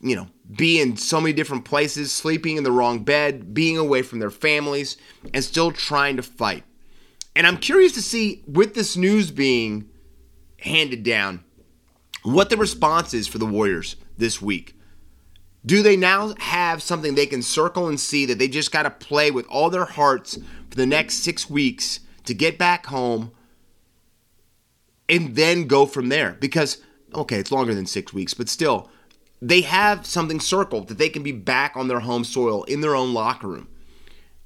[0.00, 4.02] you know, be in so many different places, sleeping in the wrong bed, being away
[4.02, 4.98] from their families,
[5.32, 6.64] and still trying to fight.
[7.34, 9.88] And I'm curious to see, with this news being
[10.58, 11.44] handed down,
[12.22, 14.78] what the response is for the Warriors this week.
[15.64, 18.90] Do they now have something they can circle and see that they just got to
[18.90, 23.32] play with all their hearts for the next six weeks to get back home
[25.08, 26.36] and then go from there.
[26.40, 26.78] Because,
[27.14, 28.90] okay, it's longer than six weeks, but still,
[29.40, 32.96] they have something circled that they can be back on their home soil in their
[32.96, 33.68] own locker room.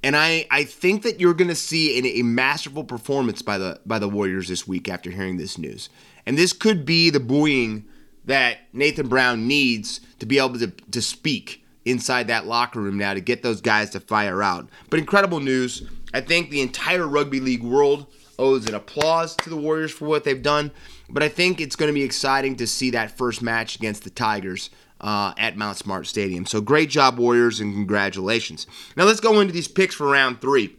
[0.03, 3.81] And I, I think that you're going to see a, a masterful performance by the
[3.87, 5.89] by the Warriors this week after hearing this news.
[6.25, 7.87] And this could be the buoying
[8.27, 13.15] that Nathan Brown needs to be able to, to speak inside that locker room now
[13.15, 14.69] to get those guys to fire out.
[14.91, 15.89] But incredible news.
[16.13, 18.07] I think the entire rugby league world
[18.39, 20.71] owes an applause to the Warriors for what they've done.
[21.09, 24.11] But I think it's going to be exciting to see that first match against the
[24.11, 26.47] Tigers uh, at Mount Smart Stadium.
[26.47, 28.67] So great job, Warriors, and congratulations.
[28.97, 30.77] Now let's go into these picks for round three.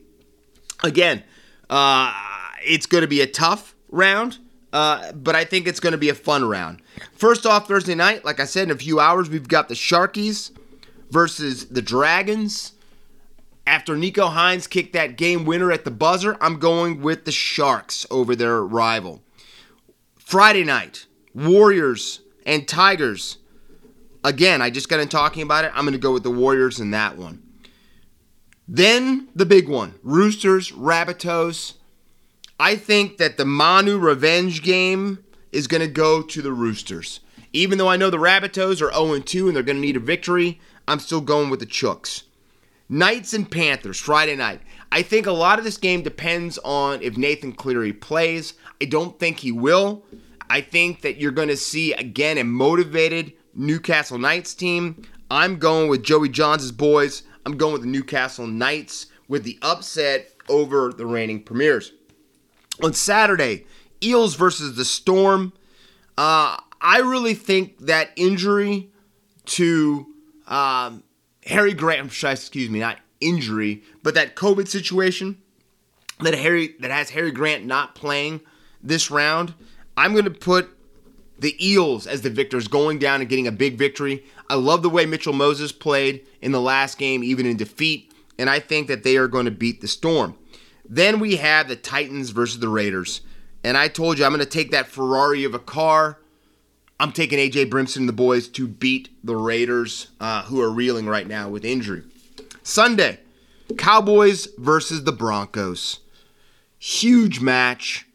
[0.83, 1.23] Again,
[1.69, 2.13] uh,
[2.65, 4.37] it's going to be a tough round.
[4.77, 6.83] Uh, but I think it's going to be a fun round.
[7.13, 10.51] First off, Thursday night, like I said, in a few hours, we've got the Sharkies
[11.09, 12.73] versus the Dragons.
[13.65, 18.05] After Nicho Hynes kicked that game winner at the buzzer, I'm going with the Sharks
[18.11, 19.23] over their rival.
[20.15, 23.39] Friday night, Warriors and Tigers.
[24.23, 25.71] Again, I just got in talking about it.
[25.73, 27.41] I'm going to go with the Warriors in that one.
[28.67, 31.76] Then the big one Roosters, Rabbitohs.
[32.59, 37.19] I think that the Manu revenge game is going to go to the Roosters.
[37.53, 39.99] Even though I know the Rabbitohs are 0 2 and they're going to need a
[39.99, 42.23] victory, I'm still going with the Chooks.
[42.89, 44.61] Knights and Panthers, Friday night.
[44.91, 48.53] I think a lot of this game depends on if Nathan Cleary plays.
[48.81, 50.03] I don't think he will.
[50.49, 55.03] I think that you're going to see, again, a motivated Newcastle Knights team.
[55.29, 57.23] I'm going with Joey Johns' boys.
[57.45, 61.91] I'm going with the Newcastle Knights with the upset over the reigning premiers.
[62.83, 63.65] On Saturday,
[64.03, 65.53] Eels versus the Storm.
[66.17, 68.89] Uh, I really think that injury
[69.45, 70.05] to
[70.47, 71.03] um,
[71.45, 75.37] Harry Grant, excuse me, not injury, but that COVID situation
[76.19, 78.41] that Harry that has Harry Grant not playing
[78.81, 79.53] this round,
[79.95, 80.69] I'm going to put
[81.39, 84.23] the Eels as the victors going down and getting a big victory.
[84.49, 88.49] I love the way Mitchell Moses played in the last game, even in defeat, and
[88.49, 90.35] I think that they are going to beat the Storm.
[90.89, 93.21] Then we have the Titans versus the Raiders.
[93.63, 96.19] And I told you I'm going to take that Ferrari of a car
[96.99, 101.05] I'm taking AJ Brimson and the boys to beat the Raiders, uh, who are reeling
[101.05, 102.03] right now with injury.
[102.63, 103.19] Sunday,
[103.77, 105.99] Cowboys versus the Broncos.
[106.79, 108.07] Huge match.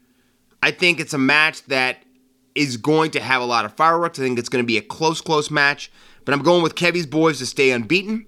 [0.61, 2.03] I think it's a match that
[2.55, 4.19] is going to have a lot of fireworks.
[4.19, 5.91] I think it's going to be a close, close match.
[6.25, 8.25] But I'm going with Kevy's boys to stay unbeaten.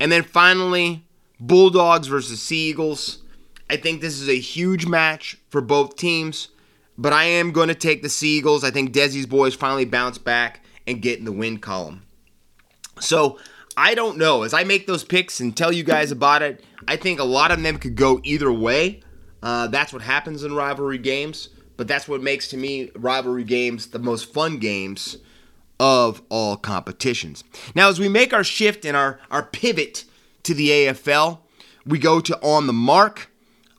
[0.00, 1.04] And then finally,
[1.38, 3.22] Bulldogs versus Sea Eagles.
[3.70, 6.48] I think this is a huge match for both teams.
[6.96, 8.62] But I am going to take the Seagulls.
[8.62, 12.02] I think Desi's boys finally bounce back and get in the win column.
[13.00, 13.38] So
[13.76, 14.42] I don't know.
[14.42, 17.50] As I make those picks and tell you guys about it, I think a lot
[17.50, 19.00] of them could go either way.
[19.42, 23.88] Uh, that's what happens in rivalry games, but that's what makes to me rivalry games
[23.88, 25.18] the most fun games
[25.80, 27.42] of all competitions.
[27.74, 30.04] Now, as we make our shift and our, our pivot
[30.44, 31.40] to the AFL,
[31.84, 33.30] we go to on the mark.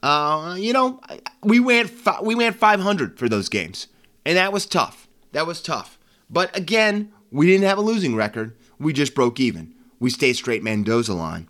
[0.06, 1.00] Uh, you know,
[1.42, 3.88] we went fi- we went 500 for those games,
[4.24, 5.08] and that was tough.
[5.32, 5.98] That was tough.
[6.30, 8.56] But again, we didn't have a losing record.
[8.78, 9.74] We just broke even.
[9.98, 11.48] We stayed straight Mendoza line.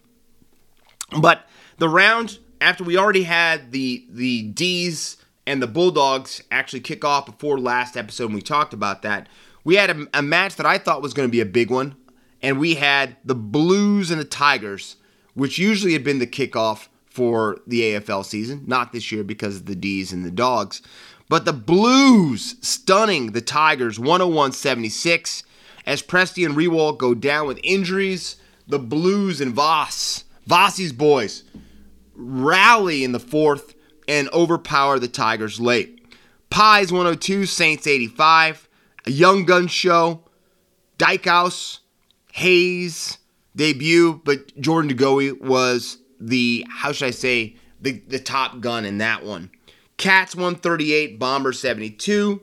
[1.21, 7.05] But the round after we already had the the D's and the Bulldogs actually kick
[7.05, 9.29] off before last episode, and we talked about that.
[9.64, 11.95] We had a, a match that I thought was going to be a big one,
[12.40, 14.97] and we had the Blues and the Tigers,
[15.35, 18.63] which usually had been the kickoff for the AFL season.
[18.67, 20.83] Not this year because of the D's and the Dogs.
[21.31, 25.43] But the Blues stunning the Tigers 101 76
[25.87, 28.37] as Prestia and Riewoldt go down with injuries.
[28.69, 31.45] The Blues and Voss, Vossi's boys,
[32.15, 33.75] rally in the fourth
[34.07, 36.05] and overpower the Tigers late.
[36.51, 38.69] Pies 102, Saints 85,
[39.07, 40.21] a Young Gun show,
[40.99, 41.79] Daicos,
[42.33, 43.17] Hayes
[43.57, 48.85] debut, but Jordan De Goey was the, how should I say, the, the top gun
[48.85, 49.51] in that one.
[49.97, 52.43] Cats 138, Bomber 72,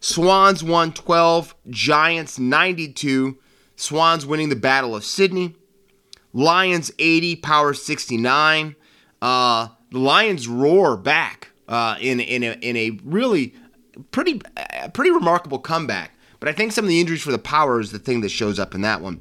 [0.00, 3.38] Swans 112, Giants 92,
[3.76, 5.56] Swans winning the Battle of Sydney.
[6.32, 8.76] Lions 80, Power 69.
[9.22, 13.54] Uh, the Lions roar back uh, in in a, in a really
[14.10, 16.12] pretty uh, pretty remarkable comeback.
[16.40, 18.58] But I think some of the injuries for the Power is the thing that shows
[18.58, 19.20] up in that one.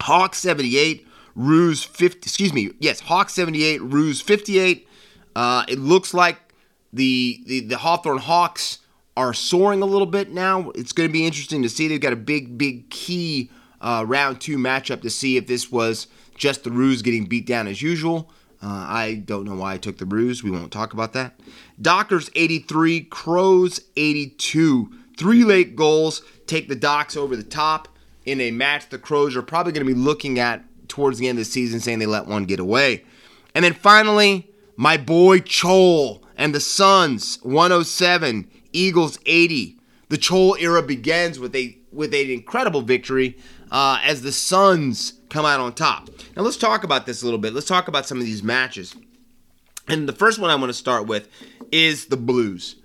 [0.00, 2.18] Hawks 78, Roos 50.
[2.18, 2.70] Excuse me.
[2.78, 4.88] Yes, Hawks 78, Roos 58.
[5.34, 6.38] Uh, it looks like
[6.92, 8.78] the the the Hawthorn Hawks
[9.16, 10.70] are soaring a little bit now.
[10.74, 11.88] It's going to be interesting to see.
[11.88, 16.06] They've got a big big key uh, round two matchup to see if this was
[16.36, 18.30] just the Roos getting beat down as usual.
[18.62, 20.44] Uh, I don't know why I took the Roos.
[20.44, 21.38] We won't talk about that.
[21.80, 24.92] Dockers 83, Crows 82.
[25.16, 27.88] Three late goals take the Docks over the top
[28.24, 31.38] in a match the Crows are probably going to be looking at towards the end
[31.38, 33.02] of the season, saying they let one get away.
[33.54, 39.78] And then finally, my boy Chol and the Suns 107, Eagles 80.
[40.10, 43.38] The Chol era begins with a with an incredible victory
[43.70, 46.10] uh, as the Suns come out on top.
[46.36, 47.54] Now let's talk about this a little bit.
[47.54, 48.94] Let's talk about some of these matches.
[49.88, 51.26] And the first one I want to start with
[51.70, 52.76] is the Blues.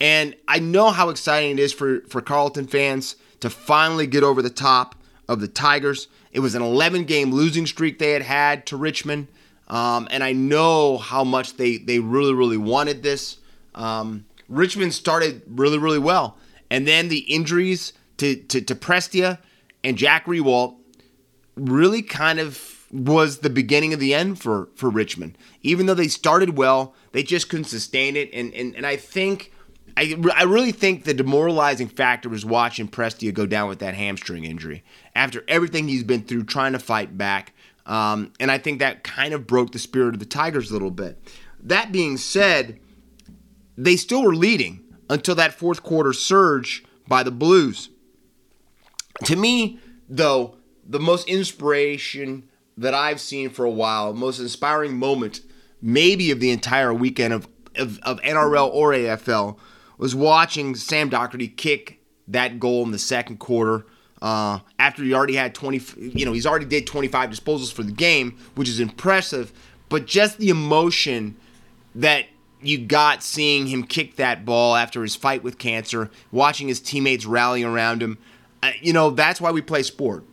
[0.00, 4.42] And I know how exciting it is for, for Carlton fans to finally get over
[4.42, 4.96] the top
[5.28, 6.08] of the Tigers.
[6.34, 9.28] It was an 11 game losing streak they had had to Richmond.
[9.68, 13.38] Um, and I know how much they, they really, really wanted this.
[13.74, 16.36] Um, Richmond started really, really well.
[16.70, 19.38] And then the injuries to, to, to Prestia
[19.84, 20.76] and Jack Riewoldt
[21.56, 25.38] really kind of was the beginning of the end for, for Richmond.
[25.62, 28.28] Even though they started well, they just couldn't sustain it.
[28.32, 29.52] And, and, and I think,
[29.96, 34.44] I, I really think the demoralizing factor was watching Prestia go down with that hamstring
[34.44, 34.82] injury
[35.14, 37.52] after everything he's been through trying to fight back.
[37.86, 40.90] Um, and I think that kind of broke the spirit of the Tigers a little
[40.90, 41.18] bit.
[41.62, 42.80] That being said,
[43.76, 47.90] they still were leading until that fourth quarter surge by the Blues.
[49.24, 49.78] To me,
[50.08, 55.40] though, the most inspiration that I've seen for a while, most inspiring moment,
[55.80, 59.56] maybe of the entire weekend of, of, of NRL or AFL,
[59.98, 63.86] was watching Sam Docherty kick that goal in the second quarter.
[64.22, 67.92] Uh, after he already had 20, you know, he's already did 25 disposals for the
[67.92, 69.52] game, which is impressive.
[69.88, 71.36] But just the emotion
[71.94, 72.26] that
[72.62, 77.26] you got seeing him kick that ball after his fight with cancer, watching his teammates
[77.26, 78.18] rally around him,
[78.62, 80.24] uh, you know, that's why we play sport.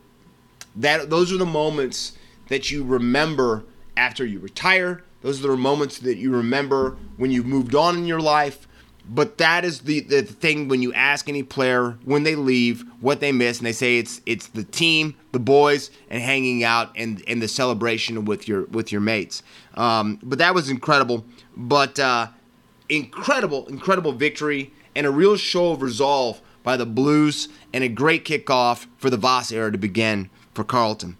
[0.74, 2.16] That those are the moments
[2.48, 3.64] that you remember
[3.96, 5.04] after you retire.
[5.20, 8.66] Those are the moments that you remember when you've moved on in your life.
[9.08, 13.20] But that is the, the thing when you ask any player when they leave what
[13.20, 17.22] they miss, and they say it's it's the team, the boys, and hanging out and
[17.26, 19.42] and the celebration with your with your mates.
[19.74, 21.24] Um, but that was incredible.
[21.56, 22.28] But uh,
[22.88, 28.24] incredible, incredible victory and a real show of resolve by the Blues, and a great
[28.24, 31.16] kickoff for the Voss era to begin for Carlton.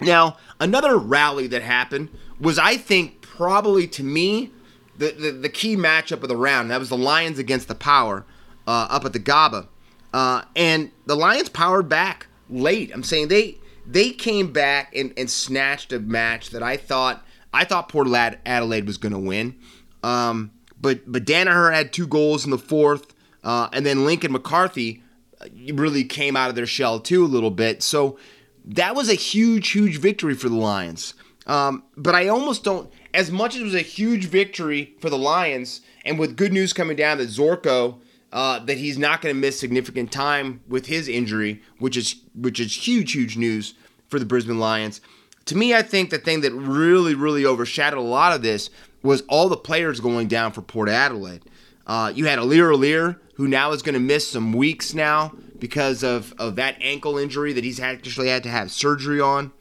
[0.00, 4.52] Now, another rally that happened was, I think, probably to me,
[4.98, 6.70] the, the, the key matchup of the round.
[6.70, 8.24] That was the Lions against the Power
[8.66, 9.68] uh, up at the Gabba.
[10.12, 12.90] Uh, and the Lions powered back late.
[12.92, 17.64] I'm saying they they came back and, and snatched a match that I thought I
[17.64, 19.56] thought Port Adelaide was going to win.
[20.02, 25.02] Um, but but Daniher had two goals in the fourth, uh, and then Lincoln McCarthy
[25.40, 27.82] uh, really came out of their shell too a little bit.
[27.82, 28.18] So
[28.64, 31.14] that was a huge, huge victory for the Lions.
[31.46, 35.18] Um, but I almost don't, as much as it was a huge victory for the
[35.18, 37.98] Lions, and with good news coming down that Zorko,
[38.30, 42.60] uh, that he's not going to miss significant time with his injury, which is which
[42.60, 43.72] is huge, huge news
[44.08, 45.00] for the Brisbane Lions.
[45.46, 48.68] To me, I think the thing that really, really overshadowed a lot of this
[49.02, 51.42] was all the players going down for Port Adelaide.
[51.86, 56.02] Uh, you had Aliir Aliir, who now is going to miss some weeks now because
[56.02, 59.52] of, of that ankle injury that he's actually had to have surgery on.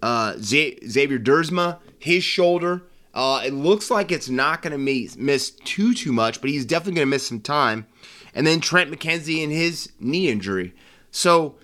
[0.00, 2.82] Uh, Xavier Duursma, his shoulder.
[3.14, 6.94] Uh, it looks like it's not going to miss too too much, but he's definitely
[6.94, 7.86] going to miss some time.
[8.34, 10.74] And then Trent McKenzie and his knee injury.
[11.10, 11.56] So,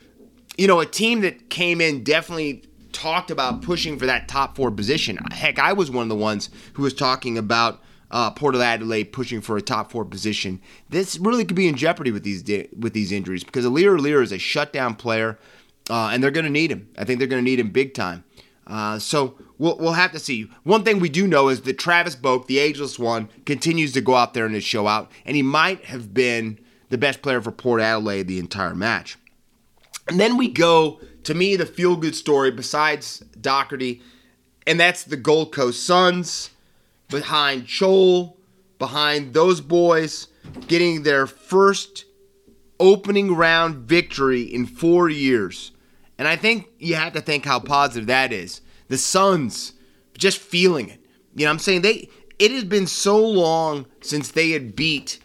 [0.59, 4.71] you know, a team that came in definitely talked about pushing for that top four
[4.71, 5.17] position.
[5.31, 7.81] Heck, I was one of the ones who was talking about
[8.11, 10.61] uh, Port Adelaide pushing for a top four position.
[10.89, 12.43] This really could be in jeopardy with these
[12.77, 15.39] with these injuries because Aliir Aliir is a shutdown player,
[15.91, 16.89] uh, and they're going to need him.
[16.99, 18.25] I think they're going to need him big time.
[18.67, 20.51] Uh, so we'll, we'll have to see.
[20.63, 24.15] One thing we do know is that Travis Boak, the ageless one, continues to go
[24.15, 27.53] out there and to show out, and he might have been the best player for
[27.53, 29.19] Port Adelaide the entire match.
[30.09, 34.01] And then we go to me the feel good story besides Docherty,
[34.67, 36.51] and that's the Gold Coast Suns
[37.09, 38.35] behind Chol,
[38.79, 40.29] behind those boys
[40.67, 42.05] getting their first
[42.81, 45.73] opening round victory in four years.
[46.17, 48.61] And I think you have to think how positive that is.
[48.89, 49.75] The Suns
[50.17, 51.01] just feeling it.
[51.35, 51.83] You know I'm saying?
[51.83, 52.09] They
[52.39, 55.19] it had been so long since they had beat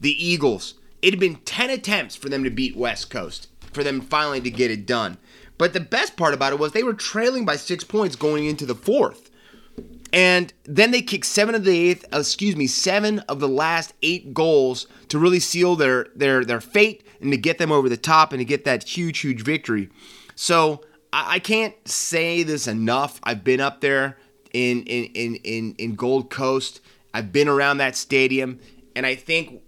[0.00, 0.74] the Eagles.
[1.02, 4.50] It had been 10 attempts for them to beat West Coast, for them finally to
[4.50, 5.18] get it done.
[5.58, 8.66] But the best part about it was they were trailing by six points going into
[8.66, 9.30] the fourth.
[10.12, 13.92] And then they kicked seven of the eighth, uh, excuse me, seven of the last
[14.02, 17.96] eight goals to really seal their their their fate and to get them over the
[17.96, 19.88] top and to get that huge, huge victory.
[20.34, 23.20] So I, I can't say this enough.
[23.22, 24.18] I've been up there
[24.52, 26.80] in in, in in in Gold Coast.
[27.12, 28.60] I've been around that stadium,
[28.94, 29.62] and I think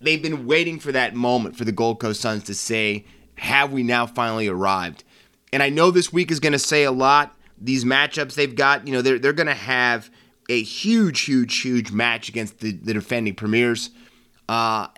[0.00, 3.04] they've been waiting for that moment for the Gold Coast Suns to say,
[3.36, 5.04] "Have we now finally arrived?"
[5.52, 8.86] And I know this week is going to say a lot these matchups they've got,
[8.86, 10.10] you know, they're, they're going to have
[10.48, 13.90] a huge, huge, huge match against the, the defending premiers.
[14.48, 14.88] Uh,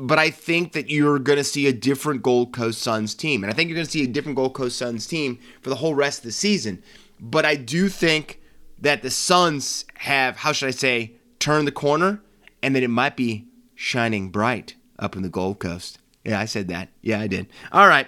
[0.00, 3.44] but I think that you're going to see a different Gold Coast Suns team.
[3.44, 5.76] And I think you're going to see a different Gold Coast Suns team for the
[5.76, 6.82] whole rest of the season.
[7.20, 8.40] But I do think
[8.78, 12.22] that the Suns have, how should I say, turned the corner
[12.62, 15.98] and that it might be shining bright up in the Gold Coast.
[16.24, 16.88] Yeah, I said that.
[17.02, 17.48] Yeah, I did.
[17.70, 18.06] All right.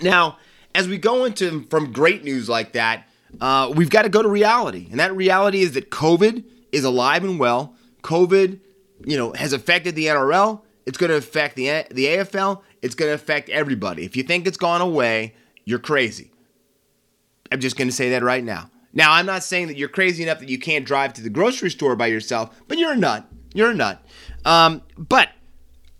[0.00, 0.38] Now,
[0.74, 3.06] as we go into from great news like that,
[3.40, 7.24] uh, we've got to go to reality, and that reality is that COVID is alive
[7.24, 7.74] and well.
[8.02, 8.60] COVID,
[9.04, 10.62] you know, has affected the NRL.
[10.86, 12.62] It's going to affect the the AFL.
[12.80, 14.04] It's going to affect everybody.
[14.04, 15.34] If you think it's gone away,
[15.64, 16.30] you're crazy.
[17.50, 18.70] I'm just going to say that right now.
[18.92, 21.70] Now, I'm not saying that you're crazy enough that you can't drive to the grocery
[21.70, 23.26] store by yourself, but you're a nut.
[23.52, 24.02] You're a nut.
[24.44, 25.28] Um, but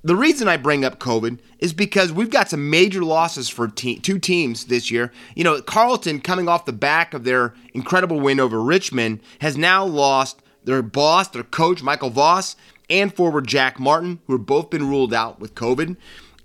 [0.03, 3.99] the reason I bring up COVID is because we've got some major losses for te-
[3.99, 5.13] two teams this year.
[5.35, 9.85] You know, Carlton, coming off the back of their incredible win over Richmond, has now
[9.85, 12.57] lost their boss, their coach, Michael Voss,
[12.89, 15.97] and forward Jack Martin, who have both been ruled out with COVID.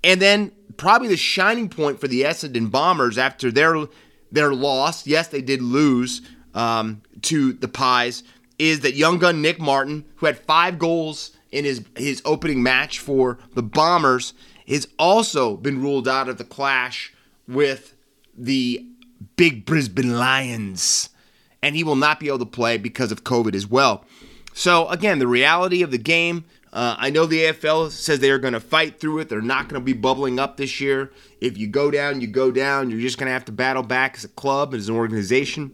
[0.03, 3.87] And then probably the shining point for the Essendon Bombers after their
[4.31, 5.05] their loss.
[5.05, 6.21] Yes, they did lose
[6.53, 8.23] um, to the Pies.
[8.57, 12.99] Is that young gun Nick Martin, who had five goals in his, his opening match
[12.99, 14.33] for the Bombers
[14.67, 17.13] has also been ruled out of the clash
[17.47, 17.93] with
[18.37, 18.85] the
[19.35, 21.09] big Brisbane Lions.
[21.61, 24.05] And he will not be able to play because of COVID as well.
[24.53, 28.39] So, again, the reality of the game uh, I know the AFL says they are
[28.39, 29.29] going to fight through it.
[29.29, 31.11] They're not going to be bubbling up this year.
[31.41, 32.89] If you go down, you go down.
[32.89, 35.73] You're just going to have to battle back as a club, as an organization.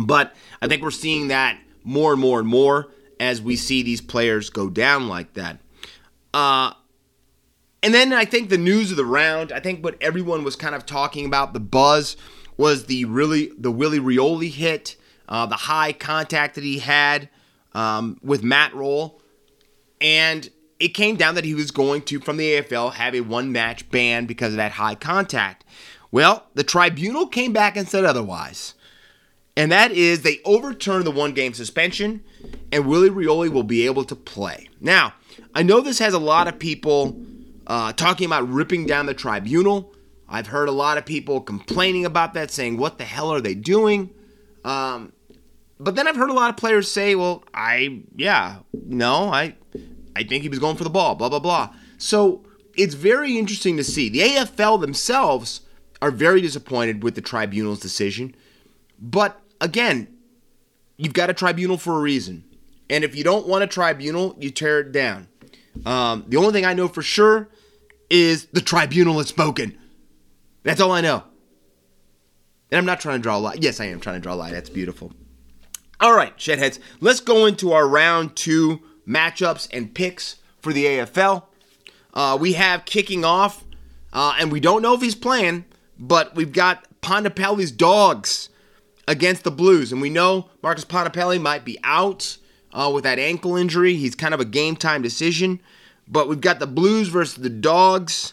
[0.00, 4.00] But I think we're seeing that more and more and more as we see these
[4.00, 5.60] players go down like that.
[6.34, 6.72] Uh,
[7.82, 10.74] and then I think the news of the round, I think what everyone was kind
[10.74, 12.16] of talking about, the buzz,
[12.56, 14.96] was the really the Willie Rioli hit,
[15.28, 17.28] uh, the high contact that he had
[17.72, 19.20] um, with Matt Rowell,
[20.00, 20.48] and
[20.78, 23.88] it came down that he was going to, from the AFL, have a one match
[23.90, 25.64] ban because of that high contact.
[26.10, 28.74] Well, the tribunal came back and said otherwise.
[29.56, 32.22] And that is they overturned the one game suspension
[32.72, 34.68] and Willie Rioli will be able to play.
[34.80, 35.14] Now,
[35.54, 37.20] I know this has a lot of people
[37.66, 39.92] uh, talking about ripping down the tribunal.
[40.28, 43.54] I've heard a lot of people complaining about that, saying, What the hell are they
[43.54, 44.10] doing?
[44.64, 45.12] Um,
[45.80, 49.56] but then I've heard a lot of players say, Well, I, yeah, no, I,
[50.14, 51.74] I think he was going for the ball, blah, blah, blah.
[51.96, 52.44] So
[52.76, 54.10] it's very interesting to see.
[54.10, 55.62] The AFL themselves
[56.02, 58.34] are very disappointed with the tribunal's decision.
[59.00, 60.08] But again,
[60.98, 62.44] you've got a tribunal for a reason.
[62.90, 65.28] And if you don't want a tribunal, you tear it down.
[65.86, 67.48] Um, the only thing I know for sure
[68.10, 69.78] is the tribunal has spoken.
[70.62, 71.22] That's all I know.
[72.70, 73.58] And I'm not trying to draw a line.
[73.60, 74.52] Yes, I am trying to draw a line.
[74.52, 75.12] That's beautiful.
[76.00, 81.44] All right, Shedheads, let's go into our round two matchups and picks for the AFL.
[82.14, 83.64] Uh, we have kicking off,
[84.12, 85.66] uh, and we don't know if he's playing,
[85.98, 88.48] but we've got Bontempelli's dogs
[89.06, 89.92] against the Blues.
[89.92, 92.38] And we know Marcus Bontempelli might be out
[92.72, 93.96] uh, with that ankle injury.
[93.96, 95.60] He's kind of a game time decision.
[96.08, 98.32] But we've got the Blues versus the Dogs.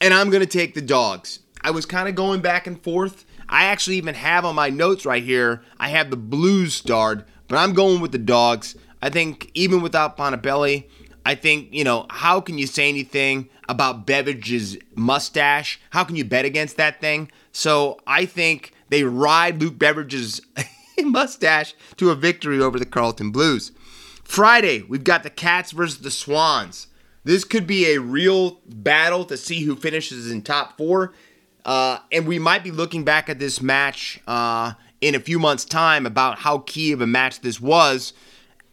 [0.00, 1.40] And I'm going to take the Dogs.
[1.62, 3.24] I was kind of going back and forth.
[3.54, 7.56] I actually even have on my notes right here, I have the Blues starred, but
[7.56, 8.74] I'm going with the Dogs.
[9.00, 10.88] I think even without Bontempelli,
[11.24, 15.78] I think, you know, how can you say anything about Beveridge's mustache?
[15.90, 17.30] How can you bet against that thing?
[17.52, 20.40] So I think they ride Luke Beveridge's
[20.98, 23.70] mustache to a victory over the Carlton Blues.
[24.24, 26.88] Friday, we've got the Cats versus the Swans.
[27.22, 31.14] This could be a real battle to see who finishes in top four.
[31.64, 35.64] Uh, and we might be looking back at this match uh, in a few months'
[35.64, 38.12] time about how key of a match this was.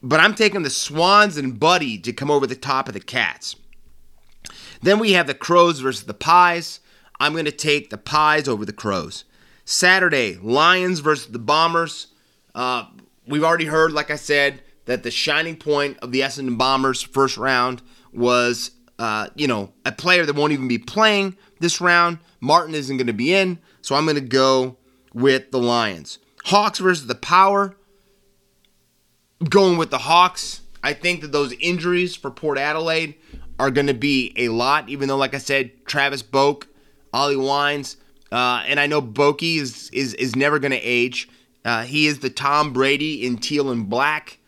[0.04, 3.56] But I'm taking the Swans and Buddy to come over the top of the Cats.
[4.82, 6.80] Then we have the Crows versus the Pies.
[7.20, 9.26] I'm going to take the Pies over the Crows.
[9.64, 12.08] Saturday, Lions versus the Bombers.
[12.56, 12.86] Uh,
[13.28, 17.38] we've already heard, like I said, that the shining point of the Essendon Bombers first
[17.38, 17.82] round
[18.12, 22.20] was, uh, you know, a player that won't even be playing this round.
[22.40, 24.78] Martin isn't going to be in, so I'm going to go
[25.14, 26.20] with the Lions.
[26.46, 27.76] Hawks versus the Power.
[29.50, 30.62] Going with the Hawks.
[30.84, 33.16] I think that those injuries for Port Adelaide
[33.60, 36.66] are going to be a lot, even though, like I said, Travis Boak,
[37.14, 37.98] Ollie Wines,
[38.32, 41.28] uh, and I know Boki is is is never going to age.
[41.64, 44.40] Uh, he is the Tom Brady in teal and black,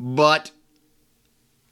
[0.00, 0.50] but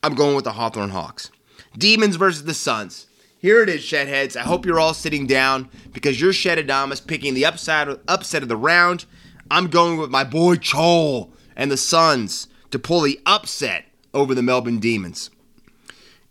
[0.02, 1.30] I'm going with the Hawthorn Hawks.
[1.76, 3.06] Demons versus the Suns.
[3.44, 4.36] Here it is, Shedheads.
[4.36, 8.56] I hope you're all sitting down because you're Shedadamas picking the upside upset of the
[8.56, 9.04] round.
[9.50, 13.84] I'm going with my boy Chol and the Suns to pull the upset
[14.14, 15.28] over the Melbourne Demons.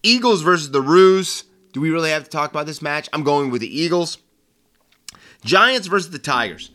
[0.01, 1.43] Eagles versus the Roos.
[1.71, 3.09] Do we really have to talk about this match?
[3.13, 4.17] I'm going with the Eagles.
[5.45, 6.71] Giants versus the Tigers.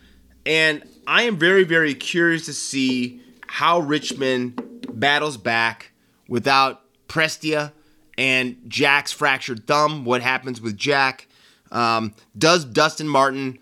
[0.46, 5.90] And I am very, very curious to see how Richmond battles back
[6.28, 7.72] without Prestia
[8.18, 10.04] and Jack's fractured thumb.
[10.04, 11.28] What happens with Jack?
[11.70, 13.58] Um, does Dustin Martin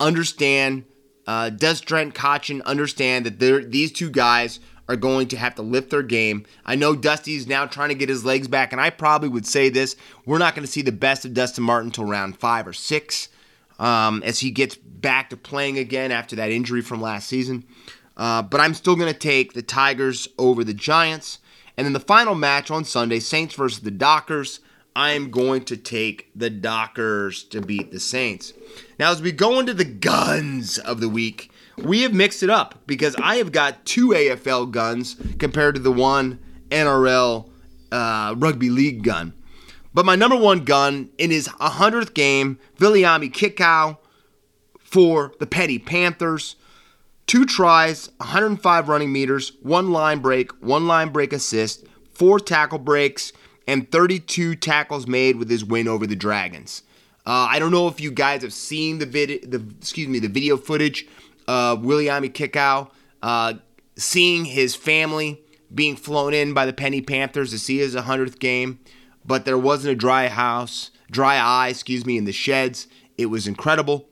[0.00, 0.84] understand?
[1.26, 3.38] Uh, does Trent Cotchin understand that
[3.70, 6.44] these two guys are going to have to lift their game?
[6.66, 9.68] I know Dusty's now trying to get his legs back, and I probably would say
[9.68, 9.94] this:
[10.26, 13.28] we're not going to see the best of Dustin Martin until round five or six
[13.78, 17.64] um, as he gets back to playing again after that injury from last season.
[18.16, 21.38] Uh, but I'm still going to take the Tigers over the Giants.
[21.76, 24.60] And then the final match on Sunday, Saints versus the Dockers.
[24.94, 28.52] I am going to take the Dockers to beat the Saints.
[28.98, 32.82] Now, as we go into the guns of the week, we have mixed it up
[32.86, 36.38] because I have got two AFL guns compared to the one
[36.70, 37.48] NRL
[37.90, 39.32] uh, rugby league gun.
[39.94, 43.98] But my number one gun in his 100th game, Viliame Kikau
[44.78, 46.56] for the Petty Panthers.
[47.26, 53.32] Two tries, 105 running meters, one line break, one line break assist, four tackle breaks,
[53.66, 56.82] and 32 tackles made with his win over the Dragons.
[57.24, 60.28] Uh, I don't know if you guys have seen the video, the excuse me, the
[60.28, 61.06] video footage
[61.46, 62.90] of Viliame Kikau
[63.22, 63.54] uh,
[63.96, 65.40] seeing his family
[65.72, 68.80] being flown in by the Penny Panthers to see his 100th game
[69.24, 72.86] but there wasn't a dry house, dry eye, excuse me, in the sheds.
[73.16, 74.08] It was incredible.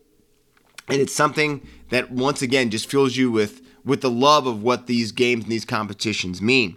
[0.91, 4.87] And it's something that once again just fills you with with the love of what
[4.87, 6.77] these games and these competitions mean.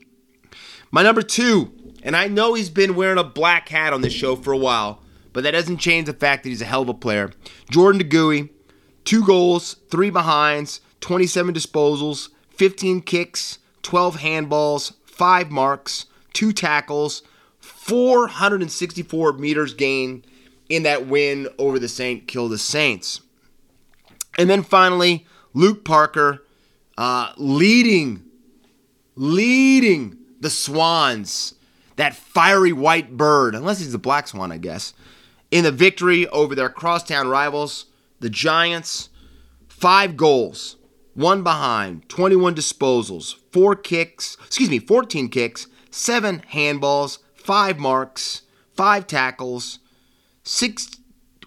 [0.91, 4.35] My number 2, and I know he's been wearing a black hat on this show
[4.35, 5.01] for a while,
[5.33, 7.31] but that doesn't change the fact that he's a hell of a player.
[7.69, 8.49] Jordan De Goey,
[9.05, 17.23] 2 goals, 3 behinds, 27 disposals, 15 kicks, 12 handballs, 5 marks, 2 tackles,
[17.59, 20.27] 464 meters gained
[20.69, 22.27] in that win over the St.
[22.27, 23.21] Kilda Saints.
[24.37, 26.43] And then finally, Luke Parker
[26.97, 28.23] uh, leading,
[29.15, 31.55] leading the Swans,
[31.95, 34.93] that fiery white bird, unless he's the black swan, I guess,
[35.51, 37.85] in the victory over their crosstown rivals,
[38.19, 39.09] the Giants.
[39.67, 40.77] Five goals,
[41.13, 48.43] one behind, 21 disposals, four kicks, excuse me, 14 kicks, seven handballs, five marks,
[48.75, 49.79] five tackles,
[50.43, 50.89] six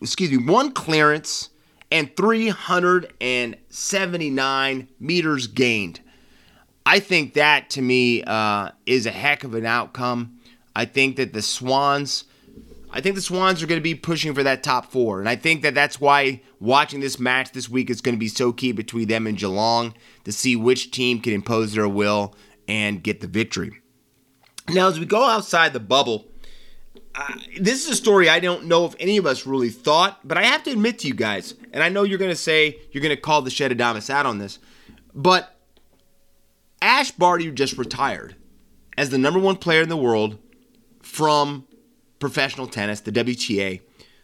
[0.02, 1.48] excuse me, one clearance
[1.90, 6.00] and 379 meters gained.
[6.84, 10.38] I think that to me uh, is a heck of an outcome.
[10.74, 12.24] I think that the Swans,
[12.90, 15.36] I think the Swans are going to be pushing for that top four, and I
[15.36, 18.72] think that that's why watching this match this week is going to be so key
[18.72, 22.34] between them and Geelong to see which team can impose their will
[22.68, 23.80] and get the victory.
[24.68, 26.26] Now, as we go outside the bubble,
[27.60, 30.44] this is a story I don't know if any of us really thought, but I
[30.44, 33.14] have to admit to you guys, and I know you're going to say you're going
[33.14, 34.58] to call the Shed Adamas out on this,
[35.14, 35.56] but
[36.82, 38.36] Ash Barty just retired
[38.98, 40.38] as the number one player in the world
[41.02, 41.66] from
[42.18, 43.80] professional tennis, the WTA,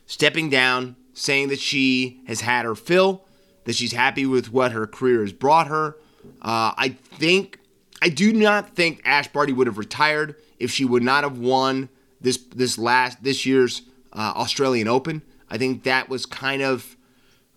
[0.07, 3.25] stepping down, saying that she has had her fill,
[3.65, 5.97] that she's happy with what her career has brought her.
[6.41, 7.59] Uh, I think,
[8.01, 11.89] I do not think Ash Barty would have retired if she would not have won
[12.23, 15.23] this this last this year's uh, Australian Open.
[15.51, 16.97] I think that was kind of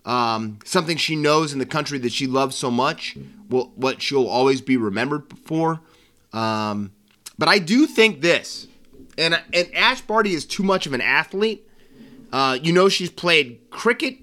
[0.04, 3.16] um, something she knows in the country that she loves so much,
[3.48, 5.80] will, what she'll always be remembered for.
[6.32, 6.92] Um,
[7.38, 8.68] but I do think this,
[9.18, 11.68] and and Ash Barty is too much of an athlete.
[12.32, 14.18] Uh, you know, she's played cricket,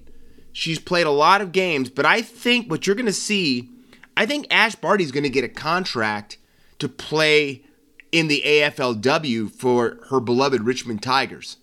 [0.52, 3.68] she's played a lot of games, but I think what you're going to see,
[4.16, 6.36] I think Ash Barty is going to get a contract
[6.78, 7.62] to play
[8.14, 11.56] in the AFLW for her beloved Richmond Tigers.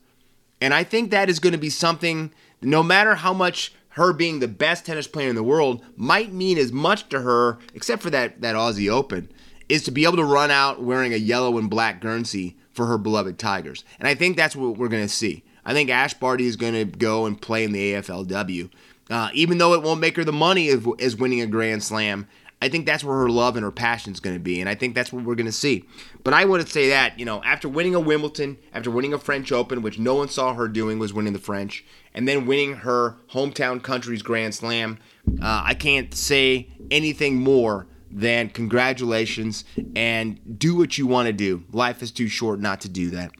[0.60, 4.40] And I think that is going to be something, no matter how much her being
[4.40, 8.10] the best tennis player in the world might mean as much to her, except for
[8.10, 9.32] that, that Aussie Open,
[9.70, 12.98] is to be able to run out wearing a yellow and black Guernsey for her
[12.98, 13.86] beloved Tigers.
[13.98, 15.44] And I think that's what we're going to see.
[15.64, 18.70] I think Ash Barty is going to go and play in the AFLW.
[19.10, 22.28] Uh, even though it won't make her the money as winning a Grand Slam,
[22.62, 24.76] I think that's where her love and her passion is going to be, and I
[24.76, 25.86] think that's what we're going to see.
[26.24, 29.52] But I would say that you know, after winning a Wimbledon, after winning a French
[29.52, 31.84] Open, which no one saw her doing, was winning the French,
[32.14, 35.00] and then winning her hometown country's Grand Slam,
[35.42, 39.64] uh, I can't say anything more than congratulations
[39.96, 41.64] and do what you want to do.
[41.72, 43.32] Life is too short not to do that.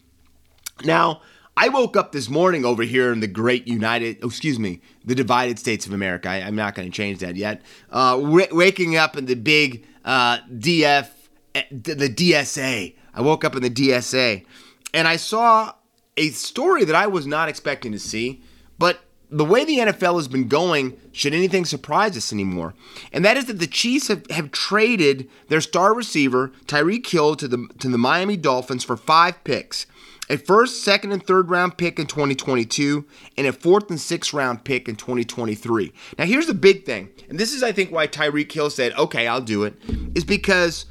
[0.84, 1.22] Now,
[1.62, 5.14] I woke up this morning over here in the great United, oh, excuse me, the
[5.14, 6.28] divided states of America.
[6.28, 7.62] I, am not going to change that yet.
[7.92, 11.08] Uh, w- waking up in the big uh, DF,
[11.54, 12.96] eh, the DSA.
[13.14, 14.44] I woke up in the DSA
[14.92, 15.74] and I saw
[16.18, 18.42] a story that I was not expecting to see,
[18.80, 22.74] but the way the NFL has been going, should anything surprise us anymore?
[23.14, 27.48] And that is that the Chiefs have, have traded their star receiver, Tyreek Hill, to
[27.48, 29.86] the, to the Miami Dolphins for five picks
[30.32, 33.06] a first, second, and third round pick in 2022,
[33.38, 35.92] and a fourth and sixth round pick in 2023.
[36.18, 39.28] Now, here's the big thing, and this is, I think, why Tyreek Hill said, okay,
[39.28, 39.76] I'll do it,
[40.16, 40.86] is because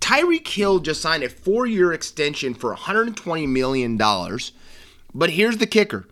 [0.00, 3.96] Tyreek Hill just signed a four year extension for $120 million.
[5.14, 6.06] But here's the kicker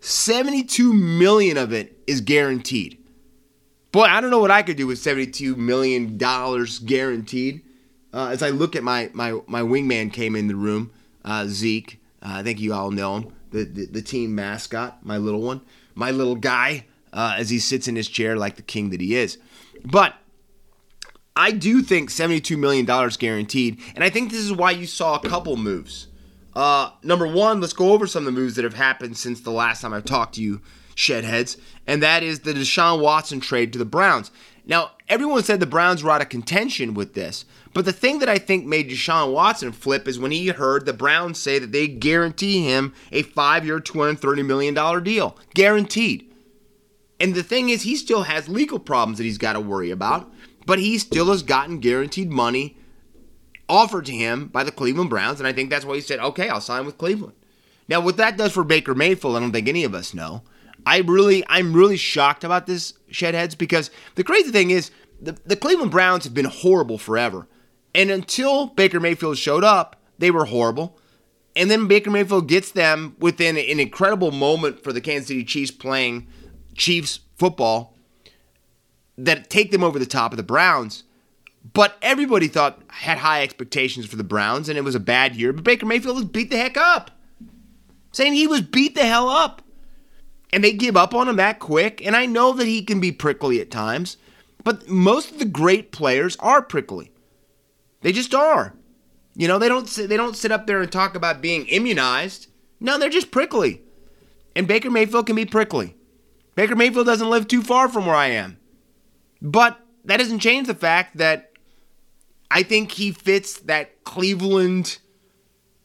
[0.00, 2.96] 72 million of it is guaranteed.
[3.92, 7.62] Boy, I don't know what I could do with $72 million guaranteed.
[8.12, 10.90] Uh, as I look at my, my, my wingman came in the room,
[11.24, 15.42] uh, Zeke, I think you all know him, the, the, the team mascot, my little
[15.42, 15.60] one,
[15.94, 19.16] my little guy, uh, as he sits in his chair like the king that he
[19.16, 19.38] is.
[19.84, 20.14] But
[21.34, 22.86] I do think $72 million
[23.18, 26.08] guaranteed, and I think this is why you saw a couple moves.
[26.54, 29.50] Uh, number one, let's go over some of the moves that have happened since the
[29.50, 30.62] last time I've talked to you,
[30.94, 34.30] shedheads, and that is the Deshaun Watson trade to the Browns.
[34.64, 38.28] Now, everyone said the Browns were out of contention with this, but the thing that
[38.28, 41.88] I think made Deshaun Watson flip is when he heard the Browns say that they
[41.88, 45.38] guarantee him a five year, $230 million deal.
[45.54, 46.32] Guaranteed.
[47.18, 50.30] And the thing is, he still has legal problems that he's got to worry about,
[50.66, 52.76] but he still has gotten guaranteed money
[53.68, 55.40] offered to him by the Cleveland Browns.
[55.40, 57.34] And I think that's why he said, okay, I'll sign with Cleveland.
[57.88, 60.42] Now, what that does for Baker Mayfield, I don't think any of us know.
[60.84, 64.90] I really, I'm really shocked about this, Shedheads, because the crazy thing is,
[65.20, 67.48] the, the Cleveland Browns have been horrible forever.
[67.94, 70.98] And until Baker Mayfield showed up, they were horrible.
[71.54, 75.70] And then Baker Mayfield gets them within an incredible moment for the Kansas City Chiefs
[75.70, 76.26] playing
[76.74, 77.96] Chiefs football
[79.16, 81.04] that take them over the top of the Browns.
[81.72, 85.52] But everybody thought had high expectations for the Browns, and it was a bad year.
[85.52, 87.10] But Baker Mayfield was beat the heck up,
[88.12, 89.62] saying he was beat the hell up,
[90.52, 92.04] and they give up on him that quick.
[92.04, 94.16] And I know that he can be prickly at times,
[94.64, 97.12] but most of the great players are prickly.
[98.02, 98.74] They just are.
[99.34, 102.48] You know, they don't they don't sit up there and talk about being immunized.
[102.80, 103.82] No, they're just prickly.
[104.54, 105.94] And Baker Mayfield can be prickly.
[106.54, 108.58] Baker Mayfield doesn't live too far from where I am.
[109.42, 111.52] But that doesn't change the fact that
[112.50, 114.98] I think he fits that Cleveland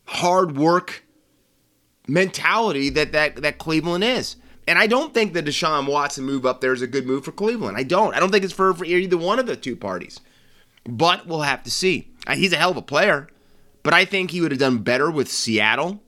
[0.06, 1.04] hard work
[2.08, 4.38] mentality that that, that Cleveland is.
[4.72, 7.34] And I don't think the Deshaun Watson move up there is a good move for
[7.34, 7.76] Cleveland.
[7.76, 8.16] I don't.
[8.16, 10.22] I don't think it's for, for either one of the two parties.
[10.86, 12.08] But we'll have to see.
[12.26, 13.28] Uh, he's a hell of a player,
[13.84, 16.02] but I think he would have done better with Seattle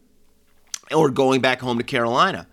[0.96, 2.48] or going back home to Carolina.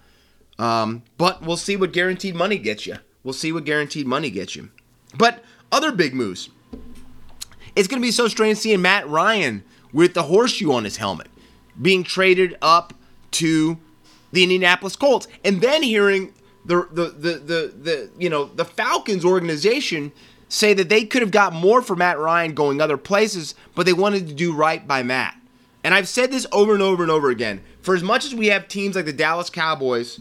[0.58, 2.96] Um, but we'll see what guaranteed money gets you.
[3.22, 4.70] We'll see what guaranteed money gets you.
[5.16, 6.50] But other big moves.
[7.76, 11.28] It's going to be so strange seeing Matt Ryan with the horseshoe on his helmet
[11.80, 12.94] being traded up
[13.30, 13.78] to
[14.32, 16.32] the Indianapolis Colts, and then hearing
[16.64, 20.12] the the the the, the you know the Falcons organization
[20.48, 23.92] say that they could have got more for Matt Ryan going other places, but they
[23.92, 25.36] wanted to do right by Matt.
[25.82, 27.62] And I've said this over and over and over again.
[27.80, 30.20] For as much as we have teams like the Dallas Cowboys,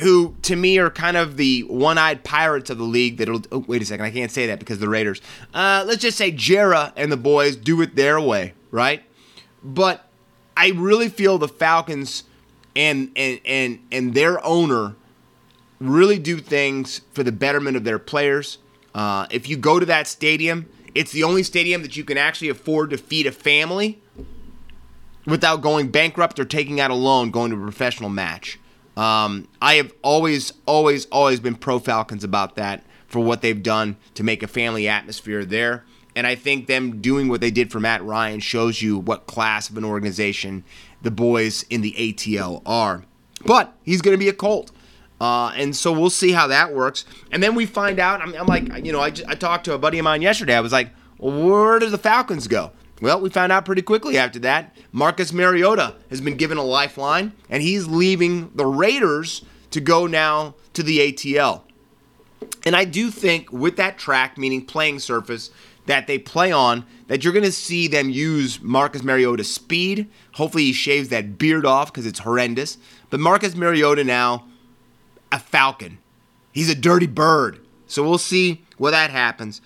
[0.00, 3.82] who to me are kind of the one-eyed pirates of the league, that'll oh, wait
[3.82, 5.20] a second, I can't say that because the Raiders.
[5.52, 9.02] Uh, let's just say Jerry and the boys do it their way, right?
[9.62, 10.08] But
[10.56, 12.24] I really feel the Falcons
[12.76, 14.96] and and and and their owner
[15.80, 18.58] really do things for the betterment of their players.
[18.94, 22.48] Uh, if you go to that stadium, it's the only stadium that you can actually
[22.48, 24.00] afford to feed a family
[25.26, 28.58] without going bankrupt or taking out a loan going to a professional match.
[28.96, 33.96] Um, I have always, always, always been pro Falcons about that for what they've done
[34.14, 35.84] to make a family atmosphere there.
[36.16, 39.68] And I think them doing what they did for Matt Ryan shows you what class
[39.68, 40.62] of an organization
[41.04, 43.04] the boys in the ATL are.
[43.46, 44.72] But he's going to be a Colt.
[45.20, 47.04] Uh, and so we'll see how that works.
[47.30, 48.20] And then we find out.
[48.20, 50.54] I'm, I'm like, you know, I, just, I talked to a buddy of mine yesterday.
[50.54, 52.72] I was like, where does the Falcons go?
[53.00, 54.76] Well, we found out pretty quickly after that.
[54.92, 60.54] Marcus Mariota has been given a lifeline, and he's leaving the Raiders to go now
[60.72, 61.62] to the ATL.
[62.64, 65.50] And I do think with that track, meaning playing surface,
[65.86, 70.08] that they play on, that you're going to see them use Marcus Mariota's speed.
[70.32, 72.78] Hopefully, he shaves that beard off because it's horrendous.
[73.10, 74.46] But Marcus Mariota now,
[75.30, 75.98] a Falcon.
[76.52, 77.60] He's a dirty bird.
[77.86, 79.60] So we'll see what that happens.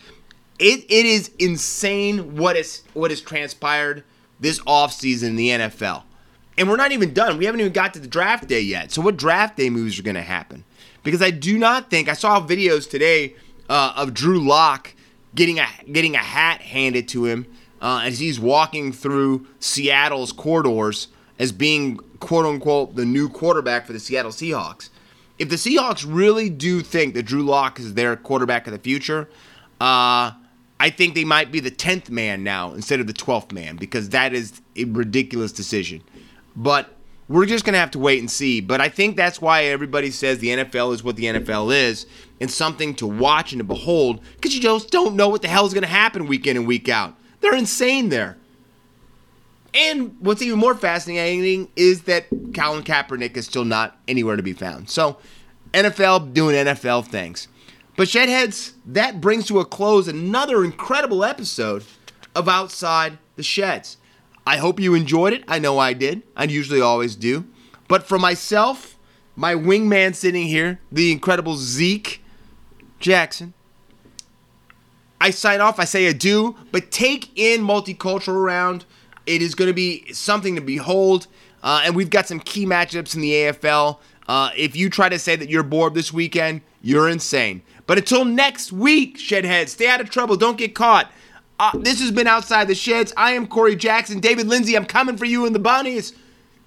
[0.58, 4.02] It, it is insane what is what has transpired
[4.40, 6.02] this offseason in the NFL.
[6.56, 7.38] And we're not even done.
[7.38, 8.90] We haven't even got to the draft day yet.
[8.90, 10.64] So what draft day moves are going to happen?
[11.04, 13.36] Because I do not think I saw videos today
[13.68, 14.94] uh, of Drew Lock
[15.34, 17.46] getting a getting a hat handed to him
[17.80, 21.08] uh, as he's walking through Seattle's corridors
[21.38, 24.90] as being quote unquote the new quarterback for the Seattle Seahawks.
[25.38, 29.28] If the Seahawks really do think that Drew Lock is their quarterback of the future,
[29.80, 30.32] uh,
[30.80, 34.08] I think they might be the 10th man now instead of the 12th man because
[34.10, 36.02] that is a ridiculous decision.
[36.56, 36.94] But
[37.28, 38.60] we're just to have to wait and see.
[38.60, 42.06] But I think that's why everybody says the NFL is what the NFL is
[42.40, 45.66] and something to watch and to behold because you just don't know what the hell
[45.66, 47.14] is going to happen week in and week out.
[47.40, 48.36] They're insane there.
[49.74, 54.52] And what's even more fascinating is that Colin Kaepernick is still not anywhere to be
[54.52, 54.88] found.
[54.88, 55.18] So,
[55.72, 57.48] NFL doing NFL things.
[57.96, 61.84] But Shedheads, that brings to a close another incredible episode
[62.34, 63.98] of Outside the Sheds.
[64.46, 65.44] I hope you enjoyed it.
[65.46, 66.22] I know I did.
[66.34, 67.44] I usually always do.
[67.88, 68.96] But for myself,
[69.36, 72.22] my wingman sitting here, the incredible Zeke
[73.00, 73.54] Jackson,
[75.20, 75.80] I sign off.
[75.80, 78.84] I say adieu, but take in multicultural round.
[79.26, 81.26] It is going to be something to behold.
[81.62, 83.98] Uh, and we've got some key matchups in the AFL.
[84.28, 87.62] Uh, if you try to say that you're bored this weekend, you're insane.
[87.86, 90.36] But until next week, Shedhead, stay out of trouble.
[90.36, 91.10] Don't get caught.
[91.58, 93.12] Uh, this has been Outside the Sheds.
[93.16, 94.20] I am Corey Jackson.
[94.20, 96.12] David Lindsay, I'm coming for you in the bunnies.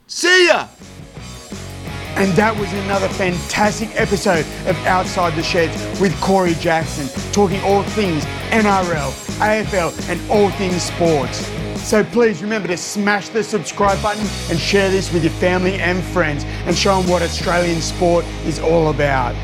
[0.07, 0.67] See ya!
[2.15, 7.83] And that was another fantastic episode of Outside the Sheds with Corey Jackson, talking all
[7.83, 11.47] things NRL, AFL, and all things sports.
[11.81, 16.03] So please remember to smash the subscribe button and share this with your family and
[16.03, 19.35] friends and show them what Australian sport is all about.